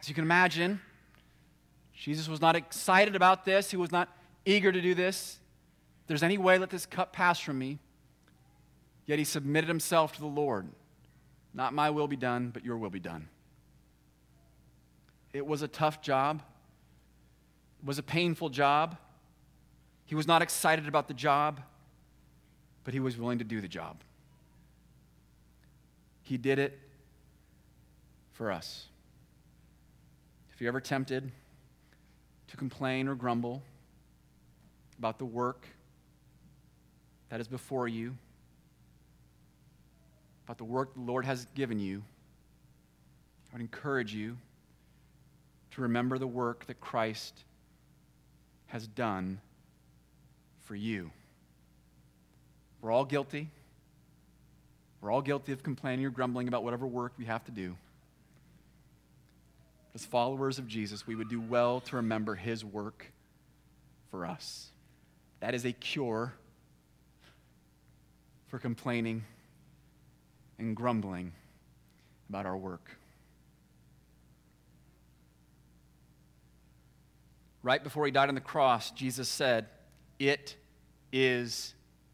As 0.00 0.08
you 0.08 0.14
can 0.14 0.24
imagine, 0.24 0.80
Jesus 1.96 2.28
was 2.28 2.40
not 2.40 2.54
excited 2.54 3.16
about 3.16 3.44
this. 3.44 3.70
He 3.70 3.76
was 3.76 3.90
not 3.90 4.08
eager 4.44 4.70
to 4.70 4.80
do 4.80 4.94
this. 4.94 5.38
If 6.02 6.08
there's 6.08 6.22
any 6.22 6.38
way, 6.38 6.58
let 6.58 6.70
this 6.70 6.86
cup 6.86 7.12
pass 7.12 7.40
from 7.40 7.58
me. 7.58 7.78
Yet 9.06 9.18
he 9.18 9.24
submitted 9.24 9.66
himself 9.66 10.12
to 10.12 10.20
the 10.20 10.26
Lord. 10.26 10.68
Not 11.54 11.72
my 11.72 11.90
will 11.90 12.06
be 12.06 12.16
done, 12.16 12.50
but 12.50 12.64
your 12.64 12.76
will 12.76 12.90
be 12.90 13.00
done. 13.00 13.28
It 15.32 15.46
was 15.46 15.62
a 15.62 15.68
tough 15.68 16.02
job. 16.02 16.42
It 17.82 17.86
was 17.86 17.98
a 17.98 18.02
painful 18.02 18.50
job. 18.50 18.98
He 20.04 20.14
was 20.14 20.26
not 20.26 20.42
excited 20.42 20.86
about 20.86 21.08
the 21.08 21.14
job, 21.14 21.60
but 22.84 22.92
he 22.92 23.00
was 23.00 23.16
willing 23.16 23.38
to 23.38 23.44
do 23.44 23.60
the 23.60 23.68
job. 23.68 24.02
He 26.22 26.36
did 26.36 26.58
it 26.58 26.78
for 28.32 28.52
us. 28.52 28.86
If 30.52 30.60
you're 30.60 30.68
ever 30.68 30.80
tempted 30.80 31.32
to 32.48 32.56
complain 32.56 33.08
or 33.08 33.14
grumble 33.14 33.62
about 34.98 35.18
the 35.18 35.24
work 35.24 35.66
that 37.28 37.40
is 37.40 37.48
before 37.48 37.88
you, 37.88 38.16
about 40.44 40.58
the 40.58 40.64
work 40.64 40.94
the 40.94 41.00
Lord 41.00 41.24
has 41.24 41.46
given 41.54 41.78
you, 41.78 42.02
I 43.50 43.56
would 43.56 43.62
encourage 43.62 44.14
you 44.14 44.36
to 45.72 45.82
remember 45.82 46.18
the 46.18 46.26
work 46.26 46.66
that 46.66 46.80
Christ 46.80 47.44
has 48.68 48.86
done 48.86 49.40
for 50.64 50.74
you. 50.74 51.10
We're 52.80 52.92
all 52.92 53.04
guilty. 53.04 53.48
We're 55.00 55.10
all 55.10 55.22
guilty 55.22 55.52
of 55.52 55.62
complaining 55.62 56.04
or 56.04 56.10
grumbling 56.10 56.48
about 56.48 56.64
whatever 56.64 56.86
work 56.86 57.12
we 57.18 57.26
have 57.26 57.44
to 57.44 57.50
do. 57.50 57.76
As 59.96 60.04
followers 60.04 60.58
of 60.58 60.68
Jesus, 60.68 61.06
we 61.06 61.14
would 61.14 61.30
do 61.30 61.40
well 61.40 61.80
to 61.80 61.96
remember 61.96 62.34
his 62.34 62.62
work 62.62 63.10
for 64.10 64.26
us. 64.26 64.68
That 65.40 65.54
is 65.54 65.64
a 65.64 65.72
cure 65.72 66.34
for 68.48 68.58
complaining 68.58 69.24
and 70.58 70.76
grumbling 70.76 71.32
about 72.28 72.44
our 72.44 72.58
work. 72.58 72.90
Right 77.62 77.82
before 77.82 78.04
he 78.04 78.12
died 78.12 78.28
on 78.28 78.34
the 78.34 78.42
cross, 78.42 78.90
Jesus 78.90 79.30
said, 79.30 79.64
It 80.18 80.56
is 81.10 81.72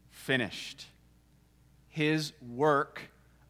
finished. 0.09 0.85
His 1.89 2.31
work 2.55 3.01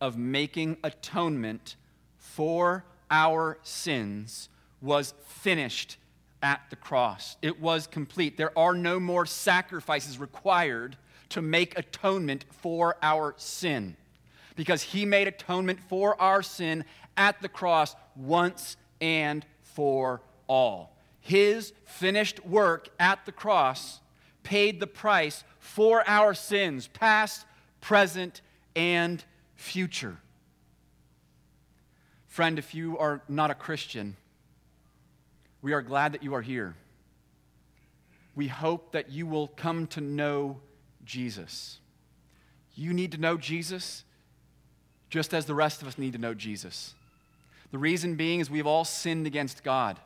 of 0.02 0.18
making 0.18 0.78
atonement 0.84 1.76
for 2.18 2.84
our 3.14 3.60
sins 3.62 4.50
was 4.82 5.14
finished 5.28 5.98
at 6.42 6.62
the 6.72 6.76
cross. 6.76 7.38
It 7.44 7.62
was 7.62 7.86
complete. 7.86 8.38
There 8.38 8.58
are 8.58 8.74
no 8.74 9.00
more 9.00 9.28
sacrifices 9.28 10.18
required 10.18 10.98
to 11.30 11.42
make 11.42 11.78
atonement 11.78 12.46
for 12.50 12.98
our 13.04 13.36
sin 13.38 13.96
because 14.56 14.82
he 14.82 15.06
made 15.06 15.28
atonement 15.28 15.80
for 15.88 16.20
our 16.20 16.42
sin 16.42 16.86
at 17.16 17.40
the 17.42 17.48
cross 17.48 17.96
once 18.16 18.78
and 19.00 19.46
for 19.62 20.22
all. 20.48 20.98
His 21.22 21.72
finished 21.86 22.44
work 22.46 22.90
at 23.00 23.26
the 23.28 23.32
cross 23.32 24.02
paid 24.42 24.80
the 24.80 24.88
price 24.88 25.44
for 25.60 26.04
our 26.08 26.34
sins, 26.34 26.88
past, 26.88 27.46
present, 27.80 28.42
and 28.76 29.24
future. 29.56 30.18
Friend, 32.34 32.58
if 32.58 32.74
you 32.74 32.98
are 32.98 33.22
not 33.30 33.52
a 33.52 33.54
Christian, 33.54 34.16
we 35.62 35.72
are 35.72 35.84
glad 35.84 36.14
that 36.14 36.24
you 36.24 36.34
are 36.34 36.42
here. 36.42 36.74
We 38.36 38.48
hope 38.48 38.94
that 38.94 39.12
you 39.12 39.28
will 39.28 39.50
come 39.50 39.86
to 39.90 40.02
know 40.02 40.60
Jesus. 41.06 41.78
You 42.74 42.92
need 42.92 43.12
to 43.12 43.20
know 43.20 43.38
Jesus 43.38 44.04
just 45.12 45.32
as 45.36 45.46
the 45.46 45.54
rest 45.54 45.84
of 45.84 45.88
us 45.88 46.00
need 46.00 46.14
to 46.14 46.18
know 46.18 46.34
Jesus. 46.34 46.96
The 47.70 47.78
reason 47.78 48.16
being 48.16 48.40
is 48.40 48.50
we've 48.50 48.66
all 48.66 48.84
sinned 48.84 49.28
against 49.28 49.64
God. 49.64 50.00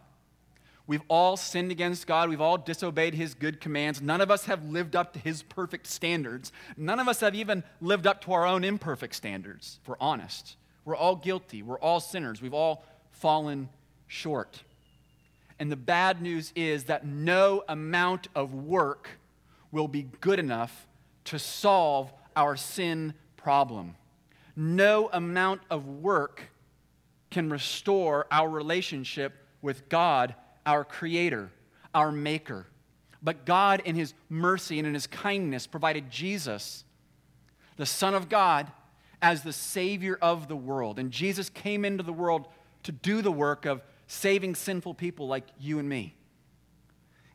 We've 0.86 1.03
all 1.07 1.38
sinned 1.38 1.71
against 1.71 2.07
God. 2.07 2.28
We've 2.28 2.41
all 2.41 2.57
disobeyed 2.57 3.13
His 3.13 3.36
good 3.36 3.61
commands. 3.61 4.01
None 4.01 4.19
of 4.19 4.30
us 4.30 4.43
have 4.47 4.65
lived 4.65 4.97
up 4.97 5.13
to 5.13 5.19
His 5.19 5.43
perfect 5.43 5.88
standards. 5.88 6.51
None 6.75 6.99
of 6.99 7.07
us 7.07 7.21
have 7.21 7.36
even 7.36 7.63
lived 7.80 8.05
up 8.05 8.19
to 8.25 8.34
our 8.34 8.45
own 8.45 8.65
imperfect 8.65 9.15
standards, 9.15 9.80
if 9.82 9.88
we're 9.88 9.95
honest. 10.01 10.57
We're 10.88 10.95
all 10.95 11.17
guilty. 11.17 11.63
We're 11.63 11.79
all 11.79 11.99
sinners. 11.99 12.41
We've 12.41 12.53
all 12.53 12.85
fallen 13.11 13.67
short. 14.07 14.63
And 15.59 15.69
the 15.69 15.75
bad 15.75 16.21
news 16.21 16.53
is 16.55 16.85
that 16.85 17.05
no 17.05 17.65
amount 17.67 18.29
of 18.33 18.53
work 18.53 19.09
will 19.69 19.89
be 19.89 20.03
good 20.21 20.39
enough 20.39 20.88
to 21.25 21.39
solve 21.39 22.09
our 22.38 22.55
sin 22.55 23.13
problem. 23.35 23.95
No 24.55 25.09
amount 25.11 25.59
of 25.69 25.85
work 25.88 26.43
can 27.31 27.49
restore 27.49 28.25
our 28.31 28.49
relationship 28.49 29.33
with 29.61 29.89
God 29.89 30.35
our 30.65 30.85
Creator, 30.85 31.51
our 31.93 32.13
Maker. 32.13 32.65
But 33.21 33.45
God, 33.45 33.81
in 33.83 33.95
His 33.95 34.13
mercy 34.29 34.79
and 34.79 34.88
in 34.88 34.93
His 34.93 35.07
kindness, 35.07 35.67
provided 35.67 36.09
Jesus, 36.09 36.85
the 37.75 37.85
Son 37.85 38.15
of 38.15 38.29
God, 38.29 38.71
as 39.22 39.43
the 39.43 39.53
Savior 39.53 40.18
of 40.22 40.47
the 40.47 40.55
world. 40.55 40.99
And 40.99 41.11
Jesus 41.11 41.49
came 41.49 41.86
into 41.86 42.03
the 42.03 42.13
world 42.13 42.47
to 42.84 42.91
do 42.91 43.22
the 43.22 43.32
work 43.32 43.65
of 43.65 43.82
saving 44.07 44.55
sinful 44.55 44.93
people 44.93 45.28
like 45.28 45.45
you 45.59 45.80
and 45.80 45.89
me. 45.89 46.15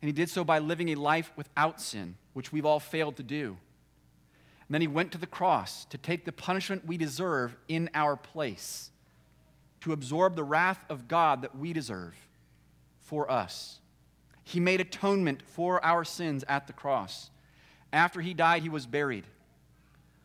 And 0.00 0.08
He 0.08 0.12
did 0.12 0.30
so 0.30 0.44
by 0.44 0.58
living 0.58 0.90
a 0.90 0.94
life 0.94 1.32
without 1.36 1.80
sin, 1.80 2.16
which 2.32 2.52
we've 2.52 2.66
all 2.66 2.80
failed 2.80 3.16
to 3.16 3.22
do. 3.22 3.56
And 4.68 4.74
then 4.74 4.80
He 4.80 4.86
went 4.86 5.12
to 5.12 5.18
the 5.18 5.26
cross 5.26 5.84
to 5.86 5.98
take 5.98 6.24
the 6.24 6.32
punishment 6.32 6.86
we 6.86 6.96
deserve 6.96 7.56
in 7.68 7.90
our 7.94 8.16
place, 8.16 8.90
to 9.80 9.92
absorb 9.92 10.36
the 10.36 10.44
wrath 10.44 10.84
of 10.88 11.08
God 11.08 11.42
that 11.42 11.56
we 11.56 11.72
deserve 11.72 12.14
for 13.00 13.30
us. 13.30 13.80
He 14.44 14.60
made 14.60 14.80
atonement 14.80 15.42
for 15.46 15.84
our 15.84 16.04
sins 16.04 16.44
at 16.48 16.66
the 16.66 16.72
cross. 16.72 17.30
After 17.92 18.20
he 18.20 18.34
died, 18.34 18.62
he 18.62 18.68
was 18.68 18.86
buried. 18.86 19.24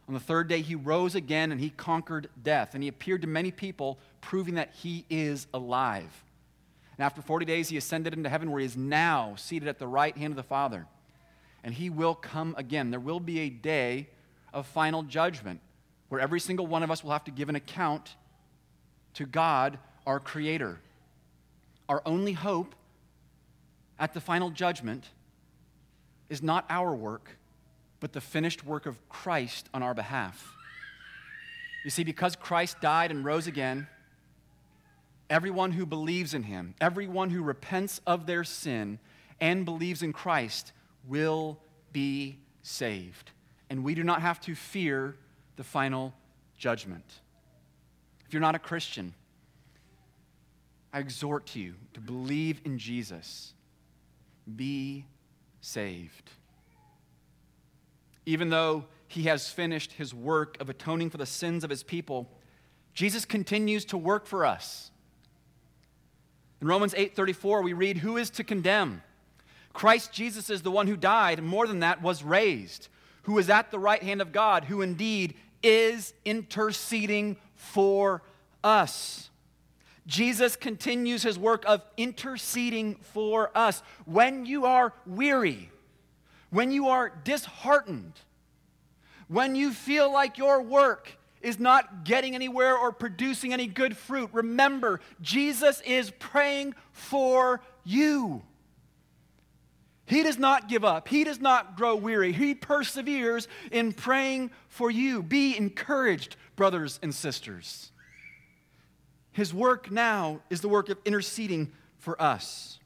On 0.07 0.13
the 0.13 0.19
third 0.19 0.47
day, 0.47 0.61
he 0.61 0.75
rose 0.75 1.15
again 1.15 1.51
and 1.51 1.59
he 1.59 1.69
conquered 1.69 2.29
death. 2.41 2.73
And 2.73 2.81
he 2.81 2.89
appeared 2.89 3.21
to 3.21 3.27
many 3.27 3.51
people, 3.51 3.99
proving 4.21 4.55
that 4.55 4.73
he 4.73 5.05
is 5.09 5.47
alive. 5.53 6.23
And 6.97 7.05
after 7.05 7.21
40 7.21 7.45
days, 7.45 7.69
he 7.69 7.77
ascended 7.77 8.13
into 8.13 8.29
heaven, 8.29 8.49
where 8.49 8.59
he 8.59 8.65
is 8.65 8.77
now 8.77 9.35
seated 9.37 9.67
at 9.67 9.79
the 9.79 9.87
right 9.87 10.17
hand 10.17 10.31
of 10.31 10.37
the 10.37 10.43
Father. 10.43 10.85
And 11.63 11.73
he 11.73 11.89
will 11.89 12.15
come 12.15 12.55
again. 12.57 12.89
There 12.89 12.99
will 12.99 13.19
be 13.19 13.39
a 13.41 13.49
day 13.49 14.07
of 14.53 14.65
final 14.65 15.03
judgment 15.03 15.59
where 16.09 16.21
every 16.21 16.39
single 16.39 16.65
one 16.65 16.83
of 16.83 16.89
us 16.89 17.03
will 17.03 17.11
have 17.11 17.25
to 17.25 17.31
give 17.31 17.49
an 17.49 17.55
account 17.55 18.15
to 19.15 19.25
God, 19.25 19.77
our 20.05 20.19
Creator. 20.19 20.79
Our 21.89 22.01
only 22.05 22.33
hope 22.33 22.75
at 23.99 24.13
the 24.13 24.21
final 24.21 24.49
judgment 24.49 25.09
is 26.29 26.41
not 26.41 26.65
our 26.69 26.93
work, 26.93 27.37
but 27.99 28.13
the 28.13 28.21
finished 28.21 28.65
work 28.65 28.85
of 28.85 28.97
Christ 29.09 29.69
on 29.73 29.83
our 29.83 29.93
behalf. 29.93 30.55
You 31.83 31.89
see, 31.89 32.03
because 32.03 32.35
Christ 32.35 32.81
died 32.81 33.11
and 33.11 33.23
rose 33.23 33.47
again, 33.47 33.87
everyone 35.29 35.71
who 35.71 35.85
believes 35.85 36.33
in 36.33 36.43
him, 36.43 36.75
everyone 36.81 37.29
who 37.29 37.41
repents 37.41 38.01
of 38.05 38.25
their 38.25 38.43
sin 38.43 38.99
and 39.39 39.65
believes 39.65 40.01
in 40.01 40.13
Christ 40.13 40.71
will 41.07 41.59
be 41.93 42.39
saved. 42.61 43.31
And 43.69 43.83
we 43.83 43.95
do 43.95 44.03
not 44.03 44.21
have 44.21 44.39
to 44.41 44.55
fear 44.55 45.15
the 45.55 45.63
final 45.63 46.13
judgment. 46.57 47.05
If 48.25 48.33
you're 48.33 48.41
not 48.41 48.55
a 48.55 48.59
Christian, 48.59 49.13
I 50.91 50.99
exhort 50.99 51.55
you 51.55 51.75
to 51.93 52.01
believe 52.01 52.61
in 52.65 52.77
Jesus. 52.77 53.53
Be 54.55 55.05
saved. 55.61 56.31
Even 58.27 58.49
though 58.49 58.83
he 59.07 59.23
has 59.23 59.49
finished 59.49 59.93
his 59.93 60.13
work 60.13 60.59
of 60.59 60.69
atoning 60.69 61.09
for 61.09 61.15
the 61.15 61.25
sins 61.25 61.63
of 61.63 61.69
his 61.69 61.81
people, 61.81 62.29
Jesus 62.93 63.23
continues 63.23 63.85
to 63.85 63.97
work 63.97 64.25
for 64.25 64.45
us. 64.45 64.91
In 66.59 66.67
Romans 66.67 66.93
8:34 66.95 67.61
we 67.61 67.71
read 67.71 67.99
who 67.99 68.17
is 68.17 68.29
to 68.31 68.43
condemn? 68.43 69.01
Christ 69.71 70.11
Jesus 70.11 70.49
is 70.49 70.61
the 70.61 70.71
one 70.71 70.87
who 70.87 70.97
died 70.97 71.39
and 71.39 71.47
more 71.47 71.67
than 71.67 71.79
that 71.79 72.01
was 72.01 72.21
raised, 72.21 72.89
who 73.23 73.37
is 73.37 73.49
at 73.49 73.71
the 73.71 73.79
right 73.79 74.03
hand 74.03 74.21
of 74.21 74.33
God, 74.33 74.65
who 74.65 74.81
indeed 74.81 75.35
is 75.63 76.13
interceding 76.25 77.37
for 77.55 78.23
us. 78.61 79.29
Jesus 80.05 80.57
continues 80.57 81.23
his 81.23 81.39
work 81.39 81.63
of 81.65 81.81
interceding 81.95 82.95
for 82.95 83.51
us. 83.55 83.81
When 84.03 84.45
you 84.45 84.65
are 84.65 84.93
weary, 85.05 85.71
when 86.49 86.71
you 86.71 86.87
are 86.87 87.09
disheartened, 87.23 88.13
when 89.27 89.55
you 89.55 89.71
feel 89.71 90.11
like 90.11 90.37
your 90.37 90.61
work 90.61 91.17
is 91.41 91.59
not 91.59 92.03
getting 92.03 92.35
anywhere 92.35 92.77
or 92.77 92.91
producing 92.91 93.53
any 93.53 93.67
good 93.67 93.95
fruit, 93.95 94.29
remember, 94.33 94.99
Jesus 95.21 95.81
is 95.81 96.11
praying 96.11 96.73
for 96.91 97.61
you. 97.83 98.41
He 100.05 100.23
does 100.23 100.39
not 100.39 100.69
give 100.69 100.85
up. 100.85 101.09
He 101.09 101.25
does 101.25 101.41
not 101.41 101.75
grow 101.75 101.95
weary. 101.95 102.31
He 102.31 102.55
perseveres 102.55 103.49
in 103.71 103.91
praying 103.91 104.51
for 104.69 104.89
you. 104.89 105.21
Be 105.21 105.55
encouraged, 105.57 106.37
brothers 106.55 106.97
and 107.03 107.13
sisters. 107.13 107.91
His 109.33 109.53
work 109.53 109.91
now 109.91 110.39
is 110.49 110.61
the 110.61 110.69
work 110.69 110.87
of 110.89 110.97
interceding 111.03 111.73
for 111.99 112.19
us. 112.21 112.79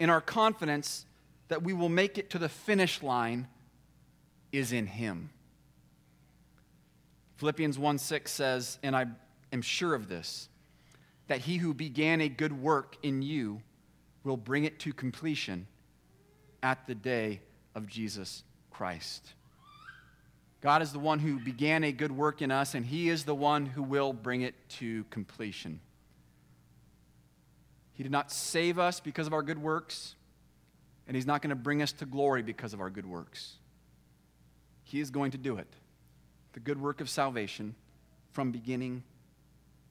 In 0.00 0.10
our 0.10 0.20
confidence 0.20 1.06
that 1.48 1.62
we 1.62 1.72
will 1.72 1.88
make 1.88 2.18
it 2.18 2.30
to 2.30 2.38
the 2.38 2.48
finish 2.48 3.02
line 3.02 3.48
is 4.52 4.72
in 4.72 4.86
Him. 4.86 5.30
Philippians 7.36 7.78
1 7.78 7.98
6 7.98 8.30
says, 8.30 8.78
And 8.82 8.96
I 8.96 9.06
am 9.52 9.62
sure 9.62 9.94
of 9.94 10.08
this, 10.08 10.48
that 11.28 11.40
he 11.40 11.56
who 11.56 11.72
began 11.72 12.20
a 12.20 12.28
good 12.28 12.52
work 12.52 12.96
in 13.02 13.22
you 13.22 13.62
will 14.24 14.36
bring 14.36 14.64
it 14.64 14.78
to 14.80 14.92
completion 14.92 15.66
at 16.62 16.86
the 16.86 16.94
day 16.94 17.40
of 17.74 17.86
Jesus 17.86 18.42
Christ. 18.70 19.34
God 20.60 20.82
is 20.82 20.92
the 20.92 20.98
one 20.98 21.20
who 21.20 21.38
began 21.38 21.84
a 21.84 21.92
good 21.92 22.10
work 22.10 22.42
in 22.42 22.50
us, 22.50 22.74
and 22.74 22.84
He 22.84 23.08
is 23.08 23.24
the 23.24 23.34
one 23.34 23.64
who 23.64 23.82
will 23.82 24.12
bring 24.12 24.42
it 24.42 24.54
to 24.70 25.04
completion. 25.04 25.80
He 27.92 28.02
did 28.02 28.12
not 28.12 28.32
save 28.32 28.78
us 28.78 28.98
because 28.98 29.26
of 29.26 29.32
our 29.32 29.42
good 29.42 29.60
works, 29.60 30.16
and 31.08 31.16
He's 31.16 31.26
not 31.26 31.42
going 31.42 31.50
to 31.50 31.56
bring 31.56 31.82
us 31.82 31.90
to 31.92 32.06
glory 32.06 32.42
because 32.42 32.72
of 32.72 32.80
our 32.80 32.90
good 32.90 33.06
works. 33.06 33.56
He 34.84 35.00
is 35.00 35.10
going 35.10 35.32
to 35.32 35.38
do 35.38 35.56
it 35.56 35.66
the 36.54 36.60
good 36.60 36.80
work 36.80 37.00
of 37.00 37.08
salvation 37.08 37.74
from 38.32 38.50
beginning 38.50 39.02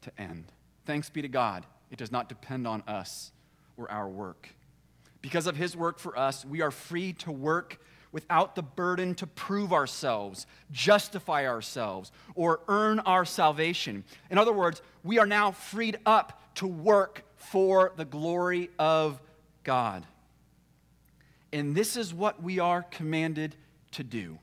to 0.01 0.11
end. 0.19 0.51
Thanks 0.85 1.09
be 1.09 1.21
to 1.21 1.27
God, 1.27 1.65
it 1.91 1.97
does 1.97 2.11
not 2.11 2.29
depend 2.29 2.67
on 2.67 2.83
us 2.87 3.31
or 3.77 3.89
our 3.91 4.07
work. 4.07 4.49
Because 5.21 5.47
of 5.47 5.55
His 5.55 5.75
work 5.75 5.99
for 5.99 6.17
us, 6.17 6.45
we 6.45 6.61
are 6.61 6.71
free 6.71 7.13
to 7.13 7.31
work 7.31 7.79
without 8.11 8.55
the 8.55 8.63
burden 8.63 9.15
to 9.15 9.27
prove 9.27 9.73
ourselves, 9.73 10.47
justify 10.71 11.45
ourselves, 11.45 12.11
or 12.35 12.61
earn 12.67 12.99
our 13.01 13.25
salvation. 13.25 14.03
In 14.29 14.37
other 14.37 14.53
words, 14.53 14.81
we 15.03 15.19
are 15.19 15.25
now 15.25 15.51
freed 15.51 15.99
up 16.05 16.41
to 16.55 16.67
work 16.67 17.23
for 17.35 17.91
the 17.95 18.05
glory 18.05 18.69
of 18.79 19.21
God. 19.63 20.05
And 21.53 21.75
this 21.75 21.95
is 21.95 22.13
what 22.13 22.41
we 22.41 22.59
are 22.59 22.83
commanded 22.83 23.55
to 23.91 24.03
do. 24.03 24.37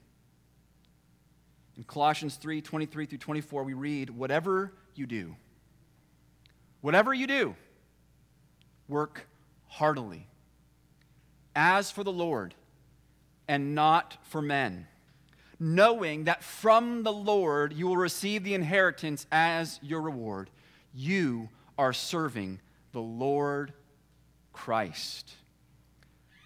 In 1.76 1.84
Colossians 1.84 2.36
3 2.36 2.62
23 2.62 3.06
through 3.06 3.18
24, 3.18 3.64
we 3.64 3.74
read, 3.74 4.10
Whatever 4.10 4.72
you 4.94 5.06
do, 5.06 5.36
whatever 6.80 7.12
you 7.12 7.26
do, 7.26 7.56
work 8.88 9.26
heartily, 9.66 10.28
as 11.54 11.90
for 11.90 12.04
the 12.04 12.12
Lord 12.12 12.54
and 13.48 13.74
not 13.74 14.16
for 14.22 14.40
men, 14.40 14.86
knowing 15.58 16.24
that 16.24 16.42
from 16.42 17.02
the 17.02 17.12
Lord 17.12 17.72
you 17.72 17.86
will 17.86 17.96
receive 17.96 18.44
the 18.44 18.54
inheritance 18.54 19.26
as 19.32 19.78
your 19.82 20.00
reward. 20.00 20.50
You 20.94 21.48
are 21.76 21.92
serving 21.92 22.60
the 22.92 23.00
Lord 23.00 23.72
Christ. 24.52 25.34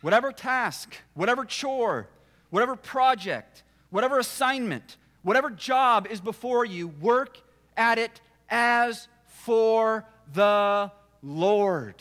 Whatever 0.01 0.33
task, 0.33 0.97
whatever 1.15 1.45
chore, 1.45 2.09
whatever 2.51 2.77
project, 2.77 3.63
whatever 3.91 4.19
assignment, 4.19 4.97
whatever 5.23 5.51
job 5.51 6.07
is 6.07 6.21
before 6.21 6.65
you, 6.65 6.89
work 6.89 7.39
at 7.77 7.99
it 7.99 8.21
as 8.49 9.09
for 9.27 10.05
the 10.33 10.91
Lord. 11.23 11.95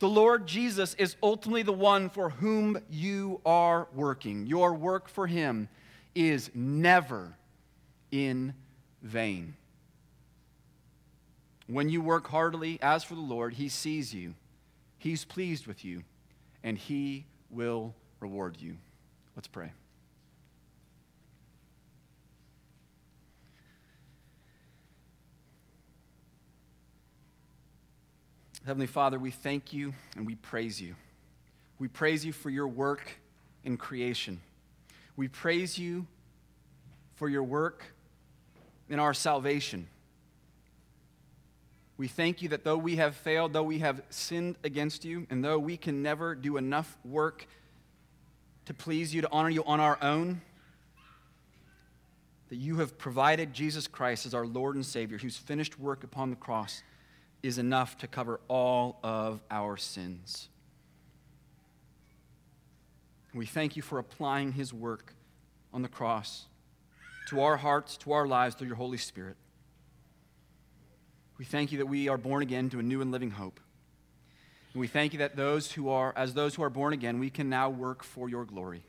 The 0.00 0.08
Lord 0.08 0.46
Jesus 0.46 0.94
is 0.94 1.16
ultimately 1.22 1.62
the 1.62 1.72
one 1.72 2.10
for 2.10 2.28
whom 2.30 2.78
you 2.90 3.40
are 3.46 3.88
working. 3.94 4.44
Your 4.46 4.74
work 4.74 5.08
for 5.08 5.26
Him 5.26 5.68
is 6.14 6.50
never 6.54 7.36
in 8.10 8.54
vain. 9.02 9.54
When 11.66 11.88
you 11.88 12.02
work 12.02 12.28
heartily 12.28 12.78
as 12.82 13.02
for 13.02 13.14
the 13.14 13.20
Lord, 13.20 13.54
He 13.54 13.68
sees 13.68 14.12
you, 14.12 14.34
He's 14.98 15.24
pleased 15.24 15.66
with 15.66 15.84
you, 15.84 16.02
and 16.64 16.76
He 16.76 17.26
will 17.50 17.94
reward 18.18 18.56
you. 18.58 18.76
Let's 19.36 19.46
pray. 19.46 19.70
Heavenly 28.66 28.86
Father, 28.86 29.18
we 29.18 29.30
thank 29.30 29.74
you 29.74 29.92
and 30.16 30.26
we 30.26 30.36
praise 30.36 30.80
you. 30.80 30.96
We 31.78 31.86
praise 31.86 32.24
you 32.24 32.32
for 32.32 32.48
your 32.48 32.66
work 32.66 33.20
in 33.62 33.76
creation. 33.76 34.40
We 35.16 35.28
praise 35.28 35.78
you 35.78 36.06
for 37.14 37.28
your 37.28 37.42
work 37.42 37.84
in 38.88 38.98
our 38.98 39.12
salvation. 39.12 39.86
We 41.96 42.08
thank 42.08 42.42
you 42.42 42.48
that 42.48 42.64
though 42.64 42.76
we 42.76 42.96
have 42.96 43.14
failed, 43.14 43.52
though 43.52 43.62
we 43.62 43.78
have 43.78 44.02
sinned 44.10 44.56
against 44.64 45.04
you, 45.04 45.26
and 45.30 45.44
though 45.44 45.58
we 45.58 45.76
can 45.76 46.02
never 46.02 46.34
do 46.34 46.56
enough 46.56 46.96
work 47.04 47.46
to 48.66 48.74
please 48.74 49.14
you, 49.14 49.20
to 49.20 49.30
honor 49.30 49.50
you 49.50 49.62
on 49.64 49.78
our 49.78 49.98
own, 50.02 50.40
that 52.48 52.56
you 52.56 52.78
have 52.78 52.98
provided 52.98 53.52
Jesus 53.52 53.86
Christ 53.86 54.26
as 54.26 54.34
our 54.34 54.46
Lord 54.46 54.74
and 54.74 54.84
Savior, 54.84 55.18
whose 55.18 55.36
finished 55.36 55.78
work 55.78 56.02
upon 56.02 56.30
the 56.30 56.36
cross 56.36 56.82
is 57.42 57.58
enough 57.58 57.98
to 57.98 58.06
cover 58.06 58.40
all 58.48 58.98
of 59.02 59.40
our 59.50 59.76
sins. 59.76 60.48
We 63.34 63.46
thank 63.46 63.76
you 63.76 63.82
for 63.82 63.98
applying 63.98 64.52
his 64.52 64.72
work 64.72 65.14
on 65.72 65.82
the 65.82 65.88
cross 65.88 66.46
to 67.28 67.40
our 67.40 67.56
hearts, 67.56 67.96
to 67.98 68.12
our 68.12 68.26
lives 68.26 68.54
through 68.54 68.68
your 68.68 68.76
Holy 68.76 68.98
Spirit. 68.98 69.36
We 71.38 71.44
thank 71.44 71.72
you 71.72 71.78
that 71.78 71.86
we 71.86 72.08
are 72.08 72.18
born 72.18 72.42
again 72.42 72.70
to 72.70 72.78
a 72.78 72.82
new 72.82 73.00
and 73.00 73.10
living 73.10 73.30
hope. 73.30 73.60
And 74.72 74.80
we 74.80 74.86
thank 74.86 75.12
you 75.12 75.20
that 75.20 75.36
those 75.36 75.72
who 75.72 75.88
are, 75.88 76.12
as 76.16 76.34
those 76.34 76.54
who 76.54 76.62
are 76.62 76.70
born 76.70 76.92
again, 76.92 77.18
we 77.18 77.30
can 77.30 77.48
now 77.48 77.70
work 77.70 78.02
for 78.04 78.28
your 78.28 78.44
glory. 78.44 78.84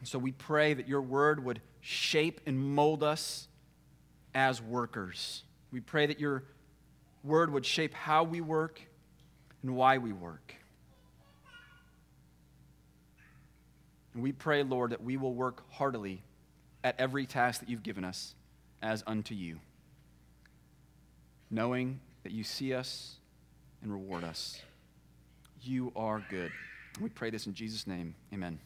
And 0.00 0.08
so 0.08 0.18
we 0.18 0.32
pray 0.32 0.74
that 0.74 0.86
your 0.86 1.00
word 1.00 1.44
would 1.44 1.60
shape 1.80 2.40
and 2.46 2.58
mold 2.58 3.02
us 3.02 3.48
as 4.34 4.60
workers. 4.60 5.44
We 5.72 5.80
pray 5.80 6.06
that 6.06 6.20
your 6.20 6.44
word 7.22 7.50
would 7.50 7.64
shape 7.64 7.94
how 7.94 8.24
we 8.24 8.40
work 8.40 8.80
and 9.62 9.74
why 9.74 9.98
we 9.98 10.12
work. 10.12 10.54
And 14.12 14.22
we 14.22 14.32
pray, 14.32 14.62
Lord, 14.62 14.90
that 14.92 15.02
we 15.02 15.16
will 15.16 15.34
work 15.34 15.62
heartily 15.72 16.22
at 16.84 16.94
every 16.98 17.26
task 17.26 17.60
that 17.60 17.68
you've 17.68 17.82
given 17.82 18.04
us 18.04 18.34
as 18.82 19.02
unto 19.06 19.34
you, 19.34 19.58
knowing 21.54 22.00
that 22.24 22.32
you 22.32 22.42
see 22.42 22.74
us 22.74 23.16
and 23.82 23.92
reward 23.92 24.24
us. 24.24 24.60
You 25.62 25.92
are 25.94 26.22
good. 26.28 26.50
We 27.00 27.08
pray 27.08 27.30
this 27.30 27.46
in 27.46 27.54
Jesus' 27.54 27.86
name. 27.86 28.14
Amen. 28.32 28.58